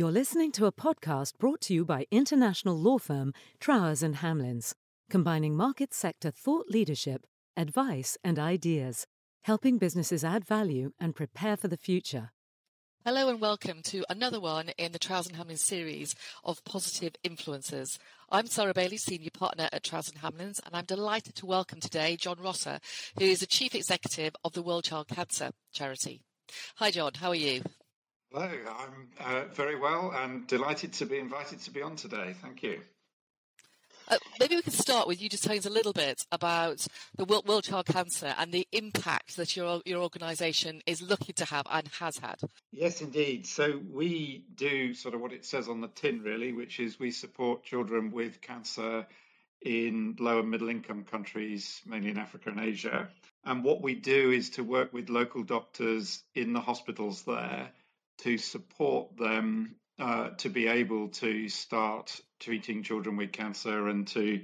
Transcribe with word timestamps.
You're 0.00 0.10
listening 0.10 0.50
to 0.52 0.64
a 0.64 0.72
podcast 0.72 1.36
brought 1.36 1.60
to 1.60 1.74
you 1.74 1.84
by 1.84 2.06
international 2.10 2.74
law 2.74 2.96
firm 2.96 3.34
Trowers 3.58 4.02
and 4.02 4.16
Hamlins, 4.16 4.72
combining 5.10 5.54
market 5.54 5.92
sector 5.92 6.30
thought 6.30 6.70
leadership, 6.70 7.26
advice, 7.54 8.16
and 8.24 8.38
ideas, 8.38 9.06
helping 9.42 9.76
businesses 9.76 10.24
add 10.24 10.46
value 10.46 10.92
and 10.98 11.14
prepare 11.14 11.54
for 11.54 11.68
the 11.68 11.76
future. 11.76 12.30
Hello 13.04 13.28
and 13.28 13.42
welcome 13.42 13.82
to 13.82 14.02
another 14.08 14.40
one 14.40 14.70
in 14.78 14.92
the 14.92 14.98
Trowers 14.98 15.26
and 15.26 15.36
Hamlins 15.36 15.58
series 15.58 16.14
of 16.44 16.64
positive 16.64 17.12
influencers. 17.22 17.98
I'm 18.30 18.46
Sarah 18.46 18.72
Bailey, 18.72 18.96
senior 18.96 19.28
partner 19.34 19.68
at 19.70 19.84
Trowers 19.84 20.08
and 20.08 20.22
Hamlins, 20.22 20.60
and 20.64 20.74
I'm 20.74 20.86
delighted 20.86 21.34
to 21.34 21.44
welcome 21.44 21.78
today 21.78 22.16
John 22.16 22.38
Rosser, 22.40 22.80
who 23.18 23.26
is 23.26 23.40
the 23.40 23.46
chief 23.46 23.74
executive 23.74 24.34
of 24.44 24.54
the 24.54 24.62
World 24.62 24.84
Child 24.84 25.08
Cancer 25.08 25.50
Charity. 25.74 26.22
Hi, 26.76 26.90
John. 26.90 27.12
How 27.16 27.28
are 27.28 27.34
you? 27.34 27.60
Hello, 28.32 28.46
I'm 28.46 29.08
uh, 29.18 29.44
very 29.52 29.74
well 29.74 30.12
and 30.14 30.46
delighted 30.46 30.92
to 30.94 31.06
be 31.06 31.18
invited 31.18 31.58
to 31.62 31.72
be 31.72 31.82
on 31.82 31.96
today. 31.96 32.36
Thank 32.40 32.62
you. 32.62 32.80
Uh, 34.06 34.18
maybe 34.38 34.54
we 34.54 34.62
could 34.62 34.72
start 34.72 35.08
with 35.08 35.20
you 35.20 35.28
just 35.28 35.42
telling 35.42 35.58
us 35.58 35.66
a 35.66 35.70
little 35.70 35.92
bit 35.92 36.22
about 36.30 36.86
the 37.16 37.24
World, 37.24 37.48
World 37.48 37.64
Child 37.64 37.86
Cancer 37.86 38.32
and 38.38 38.52
the 38.52 38.68
impact 38.70 39.36
that 39.36 39.56
your 39.56 39.82
your 39.84 40.00
organisation 40.00 40.80
is 40.86 41.02
looking 41.02 41.34
to 41.36 41.44
have 41.44 41.66
and 41.68 41.88
has 41.98 42.18
had. 42.18 42.36
Yes, 42.70 43.00
indeed. 43.00 43.48
So 43.48 43.80
we 43.90 44.44
do 44.54 44.94
sort 44.94 45.16
of 45.16 45.20
what 45.20 45.32
it 45.32 45.44
says 45.44 45.68
on 45.68 45.80
the 45.80 45.88
tin, 45.88 46.22
really, 46.22 46.52
which 46.52 46.78
is 46.78 47.00
we 47.00 47.10
support 47.10 47.64
children 47.64 48.12
with 48.12 48.40
cancer 48.40 49.08
in 49.60 50.14
low 50.20 50.38
and 50.38 50.50
middle 50.52 50.68
income 50.68 51.02
countries, 51.02 51.82
mainly 51.84 52.10
in 52.10 52.18
Africa 52.18 52.50
and 52.50 52.60
Asia. 52.60 53.08
And 53.44 53.64
what 53.64 53.82
we 53.82 53.96
do 53.96 54.30
is 54.30 54.50
to 54.50 54.62
work 54.62 54.92
with 54.92 55.10
local 55.10 55.42
doctors 55.42 56.22
in 56.36 56.52
the 56.52 56.60
hospitals 56.60 57.22
there 57.22 57.70
to 58.20 58.38
support 58.38 59.16
them 59.16 59.76
uh, 59.98 60.30
to 60.38 60.48
be 60.48 60.66
able 60.66 61.08
to 61.08 61.48
start 61.48 62.20
treating 62.38 62.82
children 62.82 63.16
with 63.16 63.32
cancer 63.32 63.88
and 63.88 64.06
to 64.08 64.42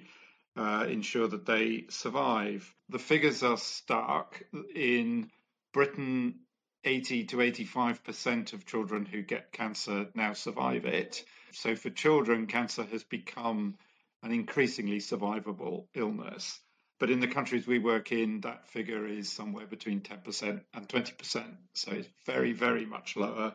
uh, 0.56 0.86
ensure 0.88 1.28
that 1.28 1.46
they 1.46 1.84
survive. 1.88 2.74
The 2.88 2.98
figures 2.98 3.42
are 3.42 3.56
stark. 3.56 4.44
In 4.74 5.30
Britain, 5.72 6.40
80 6.84 7.24
to 7.24 7.36
85% 7.36 8.52
of 8.52 8.66
children 8.66 9.04
who 9.04 9.22
get 9.22 9.52
cancer 9.52 10.06
now 10.14 10.34
survive 10.34 10.84
it. 10.84 11.24
So, 11.52 11.74
for 11.74 11.90
children, 11.90 12.46
cancer 12.46 12.84
has 12.84 13.02
become 13.02 13.76
an 14.22 14.32
increasingly 14.32 14.98
survivable 14.98 15.86
illness. 15.94 16.60
But 16.98 17.10
in 17.10 17.20
the 17.20 17.28
countries 17.28 17.66
we 17.66 17.78
work 17.78 18.10
in, 18.10 18.40
that 18.40 18.68
figure 18.68 19.06
is 19.06 19.30
somewhere 19.30 19.66
between 19.66 20.00
10% 20.00 20.62
and 20.72 20.88
20%. 20.88 21.44
So 21.74 21.92
it's 21.92 22.08
very, 22.24 22.52
very 22.52 22.86
much 22.86 23.16
lower. 23.16 23.54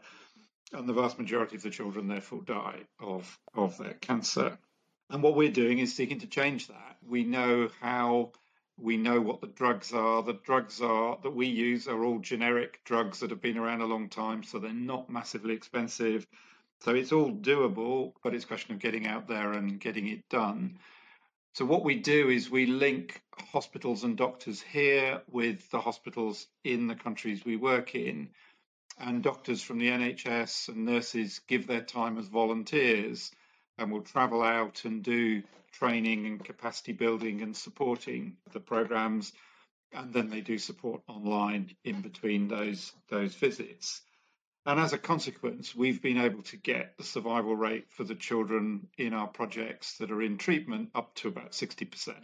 And 0.73 0.87
the 0.87 0.93
vast 0.93 1.17
majority 1.17 1.55
of 1.55 1.63
the 1.63 1.69
children, 1.69 2.07
therefore, 2.07 2.41
die 2.45 2.81
of, 2.99 3.39
of 3.53 3.77
their 3.77 3.95
cancer. 3.95 4.57
And 5.09 5.23
what 5.23 5.35
we're 5.35 5.51
doing 5.51 5.79
is 5.79 5.95
seeking 5.95 6.19
to 6.19 6.27
change 6.27 6.67
that. 6.67 6.97
We 7.05 7.23
know 7.23 7.69
how, 7.81 8.31
we 8.77 8.95
know 8.95 9.19
what 9.19 9.41
the 9.41 9.47
drugs 9.47 9.91
are. 9.91 10.23
The 10.23 10.39
drugs 10.45 10.79
are 10.81 11.17
that 11.23 11.35
we 11.35 11.47
use 11.47 11.87
are 11.87 12.05
all 12.05 12.19
generic 12.19 12.79
drugs 12.85 13.19
that 13.19 13.31
have 13.31 13.41
been 13.41 13.57
around 13.57 13.81
a 13.81 13.85
long 13.85 14.07
time, 14.07 14.43
so 14.43 14.59
they're 14.59 14.71
not 14.71 15.09
massively 15.09 15.55
expensive. 15.55 16.25
So 16.81 16.95
it's 16.95 17.11
all 17.11 17.31
doable, 17.31 18.13
but 18.23 18.33
it's 18.33 18.45
a 18.45 18.47
question 18.47 18.73
of 18.73 18.79
getting 18.79 19.05
out 19.05 19.27
there 19.27 19.51
and 19.51 19.79
getting 19.79 20.07
it 20.07 20.29
done. 20.29 20.79
So 21.53 21.65
what 21.65 21.83
we 21.83 21.95
do 21.95 22.29
is 22.29 22.49
we 22.49 22.65
link 22.65 23.21
hospitals 23.51 24.05
and 24.05 24.15
doctors 24.15 24.61
here 24.61 25.21
with 25.29 25.69
the 25.69 25.81
hospitals 25.81 26.47
in 26.63 26.87
the 26.87 26.95
countries 26.95 27.43
we 27.43 27.57
work 27.57 27.93
in. 27.93 28.29
And 28.97 29.21
doctors 29.21 29.61
from 29.61 29.79
the 29.79 29.89
NHS 29.89 30.69
and 30.69 30.85
nurses 30.85 31.41
give 31.47 31.67
their 31.67 31.81
time 31.81 32.17
as 32.17 32.27
volunteers 32.27 33.31
and 33.77 33.91
will 33.91 34.01
travel 34.01 34.41
out 34.41 34.85
and 34.85 35.03
do 35.03 35.43
training 35.73 36.25
and 36.25 36.43
capacity 36.43 36.93
building 36.93 37.41
and 37.41 37.55
supporting 37.55 38.37
the 38.53 38.59
programs. 38.61 39.33
And 39.91 40.13
then 40.13 40.29
they 40.29 40.41
do 40.41 40.57
support 40.57 41.01
online 41.09 41.75
in 41.83 42.01
between 42.01 42.47
those, 42.47 42.93
those 43.09 43.35
visits. 43.35 44.01
And 44.65 44.79
as 44.79 44.93
a 44.93 44.97
consequence, 44.97 45.75
we've 45.75 46.01
been 46.01 46.19
able 46.19 46.43
to 46.43 46.57
get 46.57 46.95
the 46.97 47.03
survival 47.03 47.55
rate 47.55 47.89
for 47.89 48.03
the 48.03 48.13
children 48.13 48.87
in 48.97 49.13
our 49.13 49.27
projects 49.27 49.97
that 49.97 50.11
are 50.11 50.21
in 50.21 50.37
treatment 50.37 50.91
up 50.93 51.15
to 51.15 51.29
about 51.29 51.53
60%. 51.53 52.15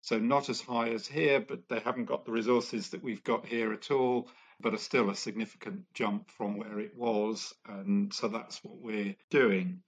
So, 0.00 0.18
not 0.18 0.48
as 0.48 0.60
high 0.60 0.90
as 0.90 1.06
here, 1.06 1.40
but 1.40 1.68
they 1.68 1.78
haven't 1.78 2.06
got 2.06 2.24
the 2.24 2.32
resources 2.32 2.90
that 2.90 3.02
we've 3.02 3.22
got 3.22 3.46
here 3.46 3.72
at 3.72 3.90
all, 3.90 4.28
but 4.60 4.74
are 4.74 4.78
still 4.78 5.10
a 5.10 5.14
significant 5.14 5.84
jump 5.94 6.30
from 6.32 6.56
where 6.58 6.80
it 6.80 6.96
was. 6.96 7.54
And 7.66 8.12
so 8.12 8.28
that's 8.28 8.62
what 8.64 8.78
we're 8.78 9.16
doing. 9.30 9.82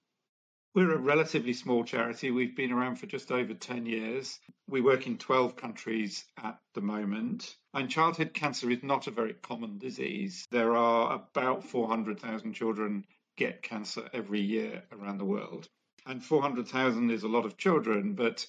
We're 0.77 0.93
a 0.93 0.99
relatively 0.99 1.55
small 1.55 1.85
charity. 1.85 2.31
We've 2.31 2.55
been 2.55 2.71
around 2.71 2.97
for 2.97 3.07
just 3.07 3.33
over 3.33 3.55
10 3.55 3.87
years. 3.87 4.39
We 4.69 4.83
work 4.83 5.07
in 5.07 5.17
12 5.17 5.57
countries 5.57 6.23
at 6.37 6.59
the 6.75 6.83
moment. 6.83 7.57
And 7.73 7.89
childhood 7.89 8.35
cancer 8.35 8.71
is 8.71 8.83
not 8.83 9.07
a 9.07 9.11
very 9.11 9.33
common 9.33 9.79
disease. 9.79 10.45
There 10.51 10.77
are 10.77 11.15
about 11.15 11.65
400,000 11.65 12.53
children 12.53 13.07
get 13.39 13.63
cancer 13.63 14.07
every 14.13 14.43
year 14.43 14.83
around 14.93 15.17
the 15.17 15.25
world. 15.25 15.67
And 16.05 16.23
400,000 16.23 17.11
is 17.11 17.23
a 17.23 17.29
lot 17.29 17.47
of 17.47 17.57
children, 17.57 18.13
but 18.13 18.47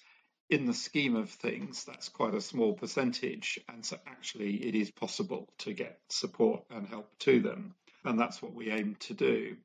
in 0.49 0.65
the 0.65 0.73
scheme 0.73 1.15
of 1.15 1.29
things, 1.29 1.85
that's 1.85 2.09
quite 2.09 2.35
a 2.35 2.41
small 2.41 2.73
percentage. 2.73 3.57
And 3.69 3.85
so 3.85 3.99
actually, 4.05 4.67
it 4.67 4.75
is 4.75 4.91
possible 4.91 5.47
to 5.59 5.71
get 5.71 6.01
support 6.09 6.65
and 6.71 6.89
help 6.89 7.07
to 7.19 7.39
them. 7.39 7.73
And 8.03 8.19
that's 8.19 8.41
what 8.41 8.53
we 8.53 8.69
aim 8.69 8.97
to 8.99 9.13
do. 9.13 9.55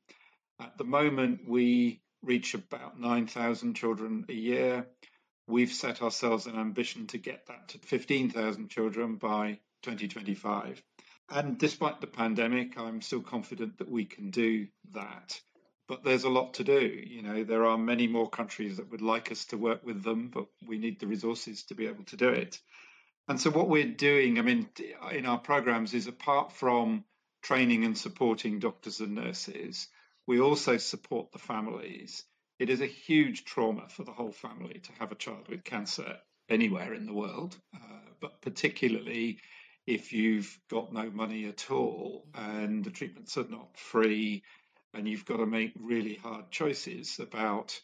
At 0.61 0.77
the 0.77 0.85
moment, 0.85 1.41
we 1.45 2.02
reach 2.23 2.53
about 2.53 2.99
9,000 2.99 3.75
children 3.75 4.25
a 4.29 4.33
year. 4.33 4.87
We've 5.47 5.71
set 5.71 6.01
ourselves 6.01 6.45
an 6.45 6.55
ambition 6.55 7.07
to 7.07 7.17
get 7.17 7.47
that 7.47 7.69
to 7.69 7.79
15,000 7.79 8.69
children 8.69 9.15
by 9.17 9.59
2025. 9.83 10.81
And 11.29 11.57
despite 11.57 12.01
the 12.01 12.07
pandemic, 12.07 12.77
I'm 12.77 13.01
still 13.01 13.21
confident 13.21 13.77
that 13.77 13.89
we 13.89 14.05
can 14.05 14.29
do 14.31 14.67
that. 14.91 15.39
But 15.87 16.03
there's 16.03 16.23
a 16.23 16.29
lot 16.29 16.55
to 16.55 16.63
do. 16.63 16.79
You 16.79 17.21
know, 17.21 17.43
there 17.43 17.65
are 17.65 17.77
many 17.77 18.07
more 18.07 18.29
countries 18.29 18.77
that 18.77 18.89
would 18.91 19.01
like 19.01 19.31
us 19.31 19.45
to 19.45 19.57
work 19.57 19.85
with 19.85 20.03
them, 20.03 20.29
but 20.33 20.45
we 20.65 20.77
need 20.77 20.99
the 20.99 21.07
resources 21.07 21.63
to 21.63 21.75
be 21.75 21.87
able 21.87 22.05
to 22.05 22.17
do 22.17 22.29
it. 22.29 22.59
And 23.27 23.39
so, 23.39 23.49
what 23.49 23.69
we're 23.69 23.87
doing, 23.87 24.37
I 24.37 24.41
mean, 24.41 24.69
in 25.11 25.25
our 25.25 25.37
programs 25.37 25.93
is 25.93 26.07
apart 26.07 26.51
from 26.53 27.03
training 27.41 27.83
and 27.83 27.97
supporting 27.97 28.59
doctors 28.59 28.99
and 28.99 29.15
nurses, 29.15 29.87
we 30.27 30.39
also 30.39 30.77
support 30.77 31.31
the 31.31 31.39
families. 31.39 32.23
It 32.59 32.69
is 32.69 32.81
a 32.81 32.85
huge 32.85 33.45
trauma 33.45 33.89
for 33.89 34.03
the 34.03 34.11
whole 34.11 34.31
family 34.31 34.79
to 34.83 34.91
have 34.99 35.11
a 35.11 35.15
child 35.15 35.47
with 35.49 35.63
cancer 35.63 36.17
anywhere 36.49 36.93
in 36.93 37.05
the 37.05 37.13
world, 37.13 37.55
uh, 37.75 38.11
but 38.21 38.41
particularly 38.41 39.39
if 39.85 40.13
you've 40.13 40.57
got 40.69 40.93
no 40.93 41.09
money 41.09 41.45
at 41.45 41.69
all 41.69 42.25
and 42.33 42.83
the 42.83 42.89
treatments 42.89 43.37
are 43.37 43.47
not 43.49 43.77
free 43.77 44.43
and 44.93 45.07
you've 45.07 45.25
got 45.25 45.37
to 45.37 45.45
make 45.45 45.73
really 45.79 46.15
hard 46.15 46.51
choices 46.51 47.19
about 47.19 47.79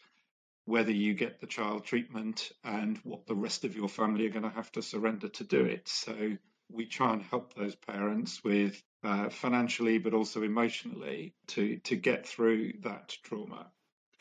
whether 0.64 0.92
you 0.92 1.14
get 1.14 1.40
the 1.40 1.46
child 1.46 1.84
treatment 1.84 2.52
and 2.64 2.98
what 2.98 3.26
the 3.26 3.34
rest 3.34 3.64
of 3.64 3.76
your 3.76 3.88
family 3.88 4.26
are 4.26 4.30
going 4.30 4.44
to 4.44 4.50
have 4.50 4.70
to 4.72 4.82
surrender 4.82 5.28
to 5.28 5.44
do 5.44 5.64
it. 5.64 5.88
So 5.88 6.36
we 6.70 6.86
try 6.86 7.12
and 7.12 7.22
help 7.22 7.54
those 7.54 7.74
parents 7.74 8.42
with 8.44 8.80
uh, 9.02 9.30
financially, 9.30 9.98
but 9.98 10.14
also 10.14 10.42
emotionally 10.42 11.34
to, 11.48 11.78
to 11.78 11.96
get 11.96 12.26
through 12.26 12.72
that 12.82 13.16
trauma. 13.22 13.70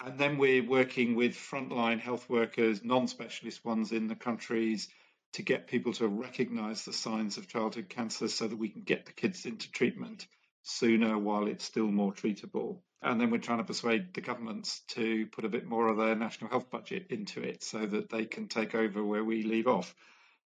And 0.03 0.17
then 0.17 0.38
we're 0.38 0.66
working 0.66 1.16
with 1.16 1.34
frontline 1.34 2.00
health 2.00 2.29
workers, 2.29 2.84
non 2.84 3.07
specialist 3.07 3.66
ones 3.66 3.91
in 3.91 4.07
the 4.07 4.16
countries, 4.16 4.88
to 5.34 5.41
get 5.41 5.67
people 5.67 5.94
to 5.94 6.07
recognize 6.07 6.85
the 6.85 6.94
signs 6.94 7.38
of 7.38 7.47
childhood 7.47 7.90
cancer 7.90 8.28
so 8.28 8.47
that 8.47 8.57
we 8.57 8.69
can 8.69 8.81
get 8.81 9.06
the 9.06 9.12
kids 9.12 9.45
into 9.45 9.72
treatment 9.72 10.25
sooner 10.63 11.17
while 11.17 11.47
it's 11.47 11.66
still 11.66 11.88
more 11.88 12.13
treatable. 12.13 12.79
And 13.01 13.19
then 13.19 13.29
we're 13.29 13.38
trying 13.40 13.59
to 13.59 13.63
persuade 13.63 14.13
the 14.13 14.22
governments 14.22 14.82
to 14.90 15.28
put 15.28 15.46
a 15.46 15.49
bit 15.49 15.66
more 15.66 15.87
of 15.87 15.97
their 15.97 16.16
national 16.16 16.49
health 16.49 16.70
budget 16.70 17.08
into 17.09 17.41
it 17.41 17.64
so 17.64 17.85
that 17.85 18.09
they 18.09 18.25
can 18.25 18.47
take 18.47 18.75
over 18.75 19.03
where 19.03 19.23
we 19.23 19.43
leave 19.43 19.67
off. 19.67 19.96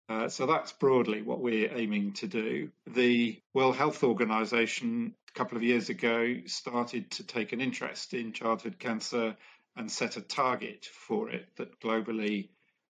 Uh, 0.08 0.30
so 0.30 0.46
that's 0.46 0.72
broadly 0.72 1.24
what 1.24 1.40
we're 1.40 1.76
aiming 1.76 2.14
to 2.14 2.28
do. 2.28 2.70
The 2.86 3.42
World 3.56 3.76
Health 3.76 4.04
Organization, 4.04 5.16
a 5.30 5.38
couple 5.38 5.58
of 5.58 5.64
years 5.64 5.90
ago, 5.90 6.42
started 6.46 7.10
to 7.12 7.24
take 7.26 7.54
an 7.54 7.62
interest 7.62 8.14
in 8.14 8.32
childhood 8.32 8.78
cancer 8.78 9.36
and 9.76 9.92
set 9.92 10.16
a 10.18 10.22
target 10.22 10.86
for 10.86 11.32
it 11.32 11.48
that 11.58 11.80
globally 11.80 12.50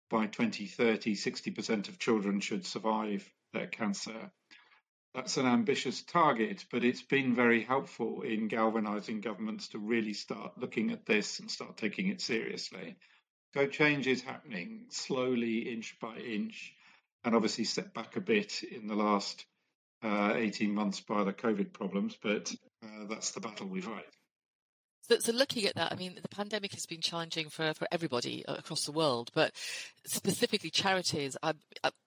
by 0.09 0.27
2030, 0.27 1.17
60% 1.17 1.89
of 1.89 1.99
children 1.99 2.39
should 2.41 2.65
survive 2.65 3.29
their 3.53 3.67
cancer. 3.67 4.31
That's 5.13 5.37
an 5.37 5.47
ambitious 5.47 6.03
target, 6.03 6.65
but 6.71 6.85
it's 6.85 7.03
been 7.03 7.35
very 7.35 7.65
helpful 7.65 8.23
in 8.23 8.47
galvanizing 8.47 9.21
governments 9.21 9.69
to 9.69 9.79
really 9.79 10.13
start 10.13 10.59
looking 10.59 10.93
at 10.93 11.07
this 11.07 11.41
and 11.41 11.51
start 11.51 11.77
taking 11.77 12.09
it 12.09 12.21
seriously. 12.21 12.97
So 13.55 13.67
change 13.67 14.07
is 14.07 14.23
happening 14.23 14.87
slowly, 14.91 15.73
inch 15.73 15.97
by 16.01 16.17
inch 16.19 16.73
and 17.25 17.35
obviously 17.35 17.65
set 17.65 17.93
back 17.95 18.17
a 18.17 18.21
bit 18.21 18.63
in 18.63 18.87
the 18.87 18.95
last 18.95 19.45
uh, 20.03 20.33
18 20.37 20.73
months 20.75 21.01
by 21.01 21.25
the 21.25 21.33
COVID 21.33 21.73
problems, 21.73 22.17
but 22.23 22.53
uh, 22.83 23.07
that's 23.09 23.33
the 23.33 23.41
battle 23.41 23.67
we 23.67 23.81
fight. 23.81 24.05
So, 25.03 25.19
so, 25.19 25.33
looking 25.33 25.65
at 25.67 25.75
that, 25.75 25.93
I 25.93 25.97
mean, 25.97 26.19
the 26.21 26.29
pandemic 26.29 26.73
has 26.75 26.87
been 26.87 27.01
challenging 27.01 27.49
for, 27.49 27.75
for 27.75 27.89
everybody 27.91 28.45
uh, 28.47 28.55
across 28.55 28.85
the 28.85 28.93
world, 28.93 29.31
but 29.35 29.53
specifically 30.05 30.71
charities 30.71 31.37
of, 31.43 31.57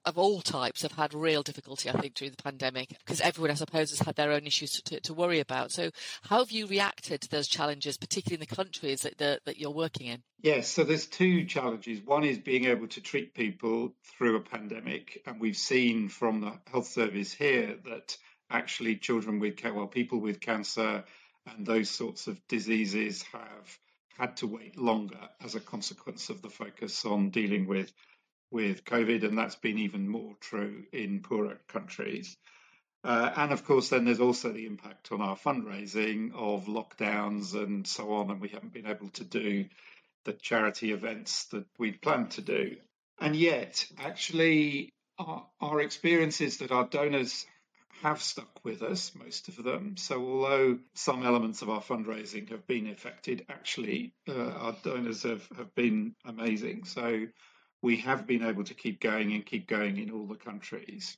of 0.06 0.18
all 0.18 0.42
types 0.42 0.84
have 0.84 0.94
had 0.94 1.14
real 1.14 1.44
difficulty, 1.44 1.90
I 1.90 1.94
think, 1.94 2.14
during 2.14 2.34
the 2.36 2.44
pandemic 2.44 2.90
because 3.00 3.20
everyone, 3.20 3.52
I 3.52 3.56
suppose, 3.56 3.90
has 3.90 4.00
had 4.00 4.16
their 4.16 4.32
own 4.32 4.46
issues 4.46 4.82
to, 4.82 5.00
to 5.02 5.14
worry 5.14 5.40
about. 5.40 5.72
So, 5.72 5.90
how 6.24 6.40
have 6.40 6.52
you 6.52 6.66
reacted 6.68 7.22
to 7.22 7.30
those 7.30 7.48
challenges, 7.48 7.98
particularly 7.98 8.42
in 8.42 8.48
the 8.48 8.56
countries 8.56 9.02
that, 9.02 9.18
that, 9.18 9.42
that 9.46 9.58
you're 9.58 9.72
working 9.72 10.08
in? 10.08 10.24
Yes, 10.42 10.70
so 10.70 10.84
there's 10.84 11.08
two 11.08 11.46
challenges. 11.46 12.02
One 12.02 12.24
is 12.24 12.38
being 12.38 12.66
able 12.66 12.88
to 12.90 13.02
treat 13.02 13.34
people 13.34 13.94
through 14.04 14.36
a 14.36 14.42
pandemic, 14.42 15.22
and 15.26 15.40
we've 15.40 15.58
seen 15.58 16.10
from 16.10 16.42
the 16.42 16.54
health 16.70 16.88
service 16.88 17.34
here 17.34 17.76
that 17.86 18.18
actually 18.50 18.98
children 18.98 19.40
with 19.40 19.56
well, 19.64 19.88
people 19.88 20.20
with 20.20 20.40
cancer 20.40 21.04
and 21.46 21.66
those 21.66 21.90
sorts 21.90 22.28
of 22.28 22.40
diseases 22.48 23.24
have 23.34 23.80
had 24.18 24.38
to 24.38 24.48
wait 24.48 24.78
longer 24.78 25.30
as 25.42 25.56
a 25.56 25.60
consequence 25.60 26.30
of 26.30 26.42
the 26.42 26.50
focus 26.50 27.06
on 27.06 27.30
dealing 27.30 27.68
with 27.68 27.92
with 28.52 28.86
COVID, 28.86 29.24
and 29.24 29.36
that's 29.36 29.56
been 29.56 29.80
even 29.80 30.08
more 30.08 30.36
true 30.40 30.84
in 30.94 31.22
poorer 31.22 31.60
countries. 31.68 32.38
Uh, 33.04 33.32
and 33.36 33.52
of 33.52 33.66
course, 33.66 33.90
then 33.90 34.06
there's 34.06 34.20
also 34.20 34.52
the 34.52 34.68
impact 34.68 35.12
on 35.12 35.22
our 35.22 35.36
fundraising 35.36 36.32
of 36.36 36.66
lockdowns 36.66 37.56
and 37.56 37.86
so 37.88 38.14
on, 38.14 38.30
and 38.30 38.40
we 38.40 38.50
haven't 38.50 38.72
been 38.72 38.86
able 38.86 39.10
to 39.10 39.24
do 39.24 39.66
the 40.24 40.34
charity 40.34 40.92
events 40.92 41.46
that 41.46 41.66
we'd 41.80 42.02
planned 42.02 42.32
to 42.32 42.42
do. 42.42 42.78
And 43.20 43.36
yet, 43.36 43.86
actually, 43.98 44.90
our, 45.18 45.46
our 45.60 45.82
experience 45.82 46.40
is 46.40 46.58
that 46.58 46.72
our 46.72 46.86
donors 46.86 47.46
have 48.02 48.22
stuck 48.22 48.64
with 48.64 48.82
us, 48.82 49.14
most 49.16 49.48
of 49.48 49.64
them. 49.64 49.96
So, 49.98 50.22
although 50.26 50.80
some 50.94 51.26
elements 51.26 51.62
of 51.62 51.70
our 51.70 51.82
fundraising 51.82 52.50
have 52.50 52.68
been 52.68 52.88
affected, 52.88 53.46
actually, 53.50 54.14
uh, 54.28 54.34
our 54.34 54.76
donors 54.84 55.24
have, 55.24 55.48
have 55.56 55.74
been 55.76 56.16
amazing. 56.26 56.86
So, 56.86 57.28
we 57.82 57.98
have 57.98 58.26
been 58.26 58.44
able 58.44 58.64
to 58.66 58.74
keep 58.74 59.02
going 59.02 59.34
and 59.34 59.46
keep 59.46 59.68
going 59.68 59.98
in 59.98 60.12
all 60.12 60.26
the 60.26 60.36
countries. 60.36 61.18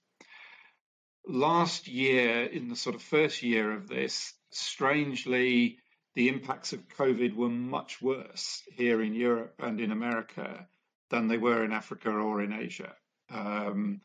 Last 1.27 1.87
year, 1.87 2.43
in 2.43 2.67
the 2.67 2.75
sort 2.75 2.95
of 2.95 3.01
first 3.01 3.41
year 3.41 3.71
of 3.71 3.87
this, 3.87 4.33
strangely, 4.51 5.79
the 6.15 6.29
impacts 6.29 6.73
of 6.73 6.87
COVID 6.87 7.35
were 7.35 7.49
much 7.49 8.01
worse 8.01 8.61
here 8.73 9.01
in 9.01 9.13
Europe 9.13 9.55
and 9.59 9.79
in 9.81 9.91
America 9.91 10.67
than 11.09 11.27
they 11.27 11.37
were 11.37 11.63
in 11.63 11.71
Africa 11.71 12.09
or 12.09 12.41
in 12.41 12.53
Asia. 12.53 12.93
Um, 13.29 14.01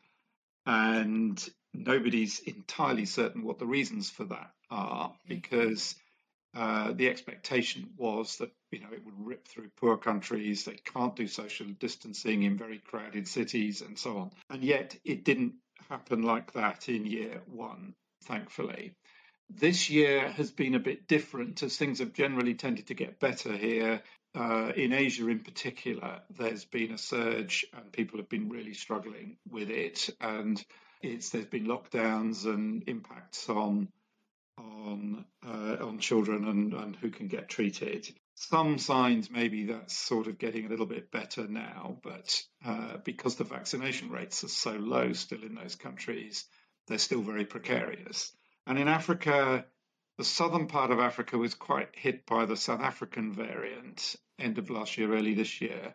and 0.65 1.43
nobody's 1.73 2.39
entirely 2.39 3.05
certain 3.05 3.43
what 3.43 3.59
the 3.59 3.65
reasons 3.65 4.09
for 4.09 4.25
that 4.25 4.51
are 4.69 5.09
mm-hmm. 5.09 5.15
because 5.27 5.95
uh, 6.53 6.91
the 6.93 7.07
expectation 7.07 7.89
was 7.97 8.37
that 8.37 8.51
you 8.71 8.79
know 8.81 8.89
it 8.91 9.05
would 9.05 9.15
rip 9.17 9.47
through 9.47 9.69
poor 9.77 9.97
countries. 9.97 10.65
They 10.65 10.75
can't 10.93 11.15
do 11.15 11.27
social 11.27 11.67
distancing 11.79 12.43
in 12.43 12.57
very 12.57 12.79
crowded 12.79 13.27
cities 13.27 13.81
and 13.81 13.97
so 13.97 14.17
on. 14.17 14.31
And 14.49 14.63
yet 14.63 14.97
it 15.05 15.23
didn't 15.23 15.53
happen 15.89 16.23
like 16.23 16.53
that 16.53 16.89
in 16.89 17.05
year 17.05 17.41
one, 17.45 17.93
thankfully. 18.25 18.93
This 19.49 19.89
year 19.89 20.29
has 20.29 20.51
been 20.51 20.75
a 20.75 20.79
bit 20.79 21.07
different 21.07 21.61
as 21.63 21.77
things 21.77 21.99
have 21.99 22.13
generally 22.13 22.53
tended 22.53 22.87
to 22.87 22.93
get 22.93 23.19
better 23.19 23.55
here. 23.55 24.01
Uh, 24.33 24.71
in 24.77 24.93
Asia, 24.93 25.27
in 25.27 25.39
particular, 25.39 26.21
there's 26.29 26.63
been 26.63 26.91
a 26.91 26.97
surge 26.97 27.65
and 27.73 27.91
people 27.91 28.17
have 28.19 28.29
been 28.29 28.47
really 28.47 28.73
struggling 28.73 29.37
with 29.49 29.69
it. 29.69 30.09
And 30.21 30.63
it's 31.03 31.29
there's 31.29 31.45
been 31.45 31.67
lockdowns 31.67 32.45
and 32.45 32.83
impacts 32.87 33.49
on 33.49 33.87
on 34.57 35.25
uh, 35.45 35.77
on 35.85 35.99
children 35.99 36.47
and, 36.47 36.73
and 36.73 36.95
who 36.95 37.09
can 37.09 37.27
get 37.27 37.49
treated. 37.49 38.07
Some 38.35 38.77
signs 38.77 39.29
maybe 39.29 39.65
that's 39.65 39.95
sort 39.95 40.27
of 40.27 40.37
getting 40.37 40.65
a 40.65 40.69
little 40.69 40.85
bit 40.85 41.11
better 41.11 41.47
now, 41.47 41.97
but 42.03 42.43
uh, 42.65 42.97
because 43.03 43.35
the 43.35 43.43
vaccination 43.43 44.09
rates 44.09 44.43
are 44.43 44.49
so 44.49 44.71
low 44.71 45.13
still 45.13 45.43
in 45.43 45.55
those 45.55 45.75
countries, 45.75 46.45
they're 46.87 46.97
still 46.97 47.21
very 47.21 47.45
precarious. 47.45 48.31
And 48.65 48.79
in 48.79 48.87
Africa, 48.87 49.65
the 50.17 50.23
southern 50.23 50.67
part 50.67 50.91
of 50.91 50.99
Africa 50.99 51.37
was 51.37 51.53
quite 51.53 51.89
hit 51.93 52.25
by 52.25 52.45
the 52.45 52.57
South 52.57 52.81
African 52.81 53.33
variant 53.33 54.15
end 54.39 54.57
of 54.57 54.69
last 54.69 54.97
year, 54.97 55.13
early 55.13 55.33
this 55.33 55.61
year. 55.61 55.93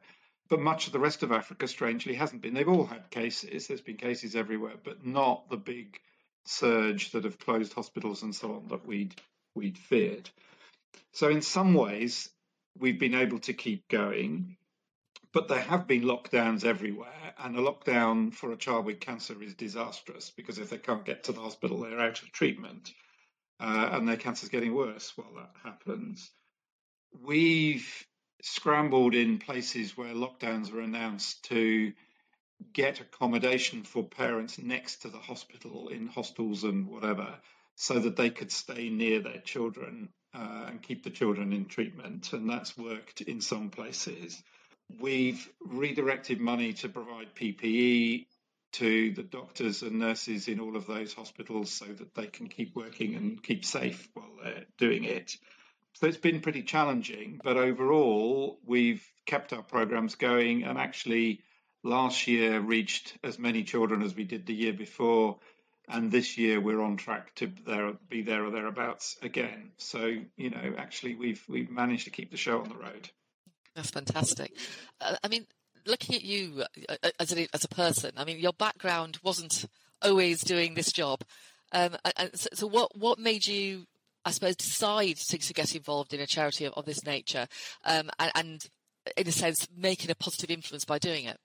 But 0.49 0.61
much 0.61 0.87
of 0.87 0.93
the 0.93 1.01
rest 1.01 1.23
of 1.23 1.33
Africa, 1.33 1.67
strangely, 1.67 2.15
hasn't 2.15 2.43
been. 2.43 2.55
They've 2.55 2.69
all 2.69 2.87
had 2.87 3.11
cases. 3.11 3.67
There's 3.67 3.81
been 3.81 3.97
cases 3.97 4.37
everywhere, 4.37 4.77
but 4.83 5.05
not 5.05 5.51
the 5.51 5.57
big 5.57 5.99
surge 6.45 7.11
that 7.11 7.25
have 7.25 7.39
closed 7.39 7.73
hospitals 7.73 8.23
and 8.23 8.35
so 8.35 8.55
on 8.55 8.69
that 8.69 8.87
we'd 8.87 9.15
we'd 9.55 9.79
feared. 9.79 10.31
So 11.13 11.29
in 11.29 11.43
some 11.43 11.75
ways, 11.75 12.29
we've 12.79 12.99
been 12.99 13.15
able 13.15 13.39
to 13.41 13.53
keep 13.53 13.89
going, 13.89 14.57
but 15.33 15.49
there 15.49 15.61
have 15.61 15.87
been 15.87 16.03
lockdowns 16.03 16.65
everywhere, 16.65 17.35
and 17.39 17.57
a 17.57 17.61
lockdown 17.61 18.33
for 18.33 18.53
a 18.53 18.57
child 18.57 18.85
with 18.85 19.01
cancer 19.01 19.43
is 19.43 19.55
disastrous 19.55 20.31
because 20.31 20.59
if 20.59 20.71
they 20.71 20.79
can't 20.79 21.05
get 21.05 21.25
to 21.25 21.33
the 21.33 21.41
hospital, 21.41 21.81
they're 21.81 21.99
out 22.01 22.23
of 22.23 22.31
treatment, 22.33 22.93
uh, 23.59 23.89
and 23.93 24.07
their 24.07 24.17
cancer's 24.17 24.51
getting 24.51 24.75
worse 24.75 25.13
while 25.17 25.35
that 25.35 25.51
happens. 25.65 26.31
We've 27.23 28.07
scrambled 28.47 29.15
in 29.15 29.39
places 29.39 29.97
where 29.97 30.15
lockdowns 30.15 30.71
were 30.71 30.81
announced 30.81 31.43
to 31.45 31.93
get 32.73 33.01
accommodation 33.01 33.83
for 33.83 34.05
parents 34.05 34.59
next 34.59 35.03
to 35.03 35.09
the 35.09 35.19
hospital 35.19 35.89
in 35.89 36.07
hostels 36.07 36.63
and 36.63 36.87
whatever 36.87 37.35
so 37.75 37.99
that 37.99 38.17
they 38.17 38.31
could 38.31 38.53
stay 38.53 38.89
near 38.89 39.21
their 39.21 39.41
children 39.41 40.09
uh, 40.33 40.67
and 40.69 40.81
keep 40.81 41.03
the 41.03 41.11
children 41.11 41.53
in 41.53 41.67
treatment. 41.67 42.33
And 42.33 42.49
that's 42.49 42.79
worked 42.79 43.21
in 43.21 43.41
some 43.41 43.71
places. 43.71 44.41
We've 45.01 45.47
redirected 45.61 46.41
money 46.41 46.73
to 46.75 46.89
provide 46.89 47.35
PPE 47.35 48.27
to 48.75 49.13
the 49.13 49.23
doctors 49.25 49.83
and 49.83 49.99
nurses 49.99 50.47
in 50.47 50.61
all 50.61 50.77
of 50.77 50.87
those 50.87 51.13
hospitals 51.13 51.73
so 51.73 51.87
that 51.87 52.15
they 52.15 52.27
can 52.29 52.49
keep 52.49 52.77
working 52.77 53.17
and 53.17 53.43
keep 53.43 53.65
safe 53.65 54.09
while 54.15 54.31
they're 54.43 54.67
doing 54.79 55.03
it. 55.03 55.37
So 55.99 56.07
it's 56.07 56.19
been 56.19 56.41
pretty 56.41 56.63
challenging, 56.63 57.41
but 57.43 57.57
overall, 57.57 58.59
we've 58.67 59.03
kept 59.25 59.55
our 59.55 59.63
programs 59.63 60.15
going 60.15 60.63
and 60.63 60.77
actually 60.77 61.41
last 61.83 62.27
year 62.27 62.61
reached 62.61 63.17
as 63.25 63.39
many 63.39 63.65
children 63.65 64.03
as 64.03 64.15
we 64.15 64.25
did 64.25 64.45
the 64.45 64.53
year 64.53 64.75
before. 64.75 65.39
And 65.89 66.13
this 66.13 66.37
year 66.37 66.61
we're 66.61 66.83
on 66.83 66.99
track 66.99 67.35
to 67.37 67.51
there, 67.65 67.95
be 68.11 68.21
there 68.21 68.45
or 68.45 68.51
thereabouts 68.51 69.17
again. 69.23 69.71
So, 69.79 70.17
you 70.37 70.51
know, 70.51 70.75
actually 70.77 71.15
we've, 71.15 71.43
we've 71.49 71.71
managed 71.71 72.05
to 72.05 72.11
keep 72.11 72.31
the 72.31 72.37
show 72.37 72.61
on 72.61 72.69
the 72.69 72.77
road. 72.77 73.09
That's 73.75 73.91
fantastic. 73.91 74.53
Uh, 75.01 75.17
I 75.25 75.29
mean, 75.29 75.47
looking 75.87 76.15
at 76.15 76.23
you 76.25 76.65
uh, 76.91 77.11
as 77.19 77.33
a, 77.35 77.49
as 77.55 77.65
a 77.65 77.69
person, 77.69 78.11
I 78.19 78.27
mean, 78.27 78.39
your 78.39 78.53
background 78.53 79.17
wasn't 79.23 79.65
always 80.03 80.43
doing 80.43 80.75
this 80.75 80.93
job. 80.93 81.23
Um, 81.73 81.97
so, 82.35 82.51
so 82.53 82.67
what, 82.67 82.95
what 82.99 83.19
made 83.19 83.47
you 83.47 83.87
I 84.27 84.31
suppose, 84.33 84.57
decide 84.57 85.17
to, 85.17 85.39
to 85.39 85.55
get 85.55 85.77
involved 85.77 86.13
in 86.13 86.21
a 86.21 86.27
charity 86.27 86.65
of, 86.65 86.75
of 86.75 86.85
this 86.85 87.07
nature 87.07 87.47
um, 87.85 88.11
and, 88.19 88.33
and, 88.35 88.69
in 89.17 89.29
a 89.29 89.33
sense, 89.33 89.69
making 89.75 90.11
a 90.11 90.17
positive 90.17 90.51
influence 90.51 90.85
by 90.85 90.99
doing 90.99 91.27
it? 91.27 91.39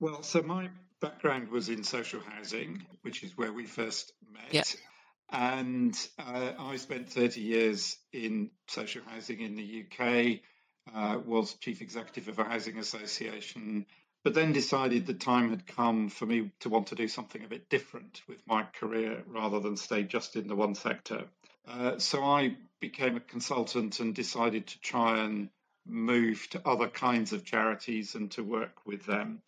Well, 0.00 0.24
so 0.24 0.42
my 0.42 0.70
background 1.00 1.48
was 1.50 1.68
in 1.68 1.84
social 1.84 2.20
housing, 2.20 2.84
which 3.02 3.22
is 3.22 3.36
where 3.36 3.52
we 3.52 3.64
first 3.64 4.12
met. 4.32 4.50
Yeah. 4.50 4.62
And 5.30 5.96
uh, 6.18 6.52
I 6.58 6.76
spent 6.76 7.12
30 7.12 7.40
years 7.40 7.96
in 8.12 8.50
social 8.66 9.02
housing 9.06 9.40
in 9.40 9.54
the 9.54 9.84
UK, 9.84 10.40
uh, 10.92 11.20
was 11.24 11.54
chief 11.54 11.80
executive 11.80 12.28
of 12.28 12.40
a 12.40 12.44
housing 12.44 12.78
association, 12.78 13.86
but 14.24 14.34
then 14.34 14.52
decided 14.52 15.06
the 15.06 15.14
time 15.14 15.50
had 15.50 15.66
come 15.66 16.08
for 16.08 16.26
me 16.26 16.50
to 16.60 16.70
want 16.70 16.88
to 16.88 16.96
do 16.96 17.06
something 17.06 17.44
a 17.44 17.48
bit 17.48 17.68
different 17.68 18.22
with 18.26 18.44
my 18.46 18.64
career 18.64 19.22
rather 19.28 19.60
than 19.60 19.76
stay 19.76 20.02
just 20.02 20.34
in 20.34 20.48
the 20.48 20.56
one 20.56 20.74
sector. 20.74 21.24
Uh, 21.68 21.98
so 21.98 22.24
I 22.24 22.56
became 22.80 23.16
a 23.16 23.20
consultant 23.20 24.00
and 24.00 24.14
decided 24.14 24.68
to 24.68 24.80
try 24.80 25.24
and 25.24 25.50
move 25.86 26.48
to 26.50 26.66
other 26.66 26.88
kinds 26.88 27.32
of 27.32 27.44
charities 27.44 28.14
and 28.14 28.30
to 28.32 28.42
work 28.42 28.86
with 28.86 29.04
them. 29.04 29.42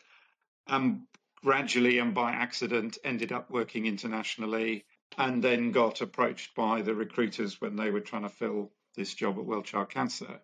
And 0.66 1.02
gradually 1.42 1.98
and 1.98 2.14
by 2.14 2.32
accident 2.32 2.98
ended 3.04 3.32
up 3.32 3.50
working 3.50 3.86
internationally 3.86 4.84
and 5.16 5.42
then 5.42 5.72
got 5.72 6.02
approached 6.02 6.54
by 6.54 6.82
the 6.82 6.94
recruiters 6.94 7.60
when 7.60 7.76
they 7.76 7.90
were 7.90 8.00
trying 8.00 8.22
to 8.22 8.28
fill 8.28 8.70
this 8.96 9.14
job 9.14 9.38
at 9.38 9.44
World 9.44 9.64
Child 9.64 9.88
Cancer. 9.90 10.40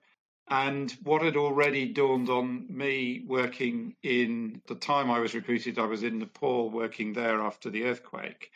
And 0.48 0.90
what 1.02 1.22
had 1.22 1.36
already 1.36 1.92
dawned 1.92 2.30
on 2.30 2.66
me 2.70 3.22
working 3.26 3.96
in 4.02 4.62
the 4.66 4.76
time 4.76 5.10
I 5.10 5.18
was 5.18 5.34
recruited, 5.34 5.78
I 5.78 5.86
was 5.86 6.02
in 6.02 6.20
Nepal 6.20 6.70
working 6.70 7.12
there 7.12 7.40
after 7.40 7.68
the 7.68 7.84
earthquake 7.84 8.50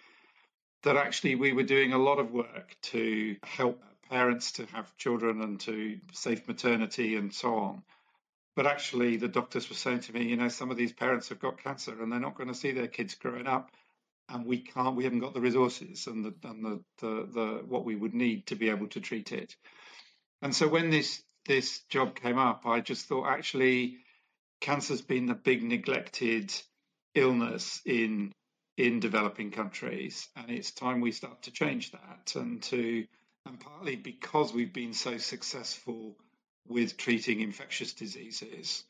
that 0.82 0.96
actually 0.96 1.34
we 1.34 1.52
were 1.52 1.62
doing 1.62 1.92
a 1.92 1.98
lot 1.98 2.18
of 2.18 2.32
work 2.32 2.76
to 2.82 3.36
help 3.42 3.82
parents 4.08 4.52
to 4.52 4.66
have 4.66 4.96
children 4.96 5.40
and 5.40 5.60
to 5.60 5.98
safe 6.12 6.46
maternity 6.48 7.16
and 7.16 7.32
so 7.32 7.54
on. 7.54 7.82
But 8.56 8.66
actually, 8.66 9.16
the 9.16 9.28
doctors 9.28 9.68
were 9.68 9.76
saying 9.76 10.00
to 10.00 10.12
me, 10.12 10.24
you 10.24 10.36
know, 10.36 10.48
some 10.48 10.70
of 10.70 10.76
these 10.76 10.92
parents 10.92 11.28
have 11.28 11.38
got 11.38 11.62
cancer 11.62 12.02
and 12.02 12.10
they're 12.10 12.18
not 12.18 12.36
going 12.36 12.48
to 12.48 12.54
see 12.54 12.72
their 12.72 12.88
kids 12.88 13.14
growing 13.14 13.46
up, 13.46 13.70
and 14.28 14.44
we 14.44 14.58
can't, 14.58 14.96
we 14.96 15.04
haven't 15.04 15.20
got 15.20 15.34
the 15.34 15.40
resources 15.40 16.06
and 16.06 16.24
the 16.24 16.34
and 16.44 16.64
the, 16.64 16.80
the, 17.00 17.28
the 17.32 17.62
what 17.66 17.84
we 17.84 17.94
would 17.94 18.14
need 18.14 18.46
to 18.46 18.56
be 18.56 18.68
able 18.70 18.88
to 18.88 19.00
treat 19.00 19.32
it. 19.32 19.56
And 20.42 20.54
so 20.54 20.68
when 20.68 20.90
this 20.90 21.22
this 21.46 21.80
job 21.88 22.16
came 22.16 22.38
up, 22.38 22.66
I 22.66 22.80
just 22.80 23.06
thought 23.06 23.26
actually 23.28 23.98
cancer's 24.60 25.00
been 25.02 25.26
the 25.26 25.34
big 25.34 25.62
neglected 25.62 26.52
illness 27.14 27.80
in 27.86 28.32
in 28.80 29.00
developing 29.00 29.50
countries, 29.50 30.28
and 30.36 30.50
it's 30.50 30.70
time 30.70 31.00
we 31.00 31.12
start 31.12 31.42
to 31.42 31.50
change 31.50 31.92
that 31.92 32.32
and 32.34 32.62
to 32.62 33.06
and 33.46 33.58
partly 33.58 33.96
because 33.96 34.52
we've 34.52 34.72
been 34.72 34.92
so 34.92 35.18
successful 35.18 36.16
with 36.68 36.96
treating 36.96 37.40
infectious 37.40 37.94
diseases, 37.94 38.84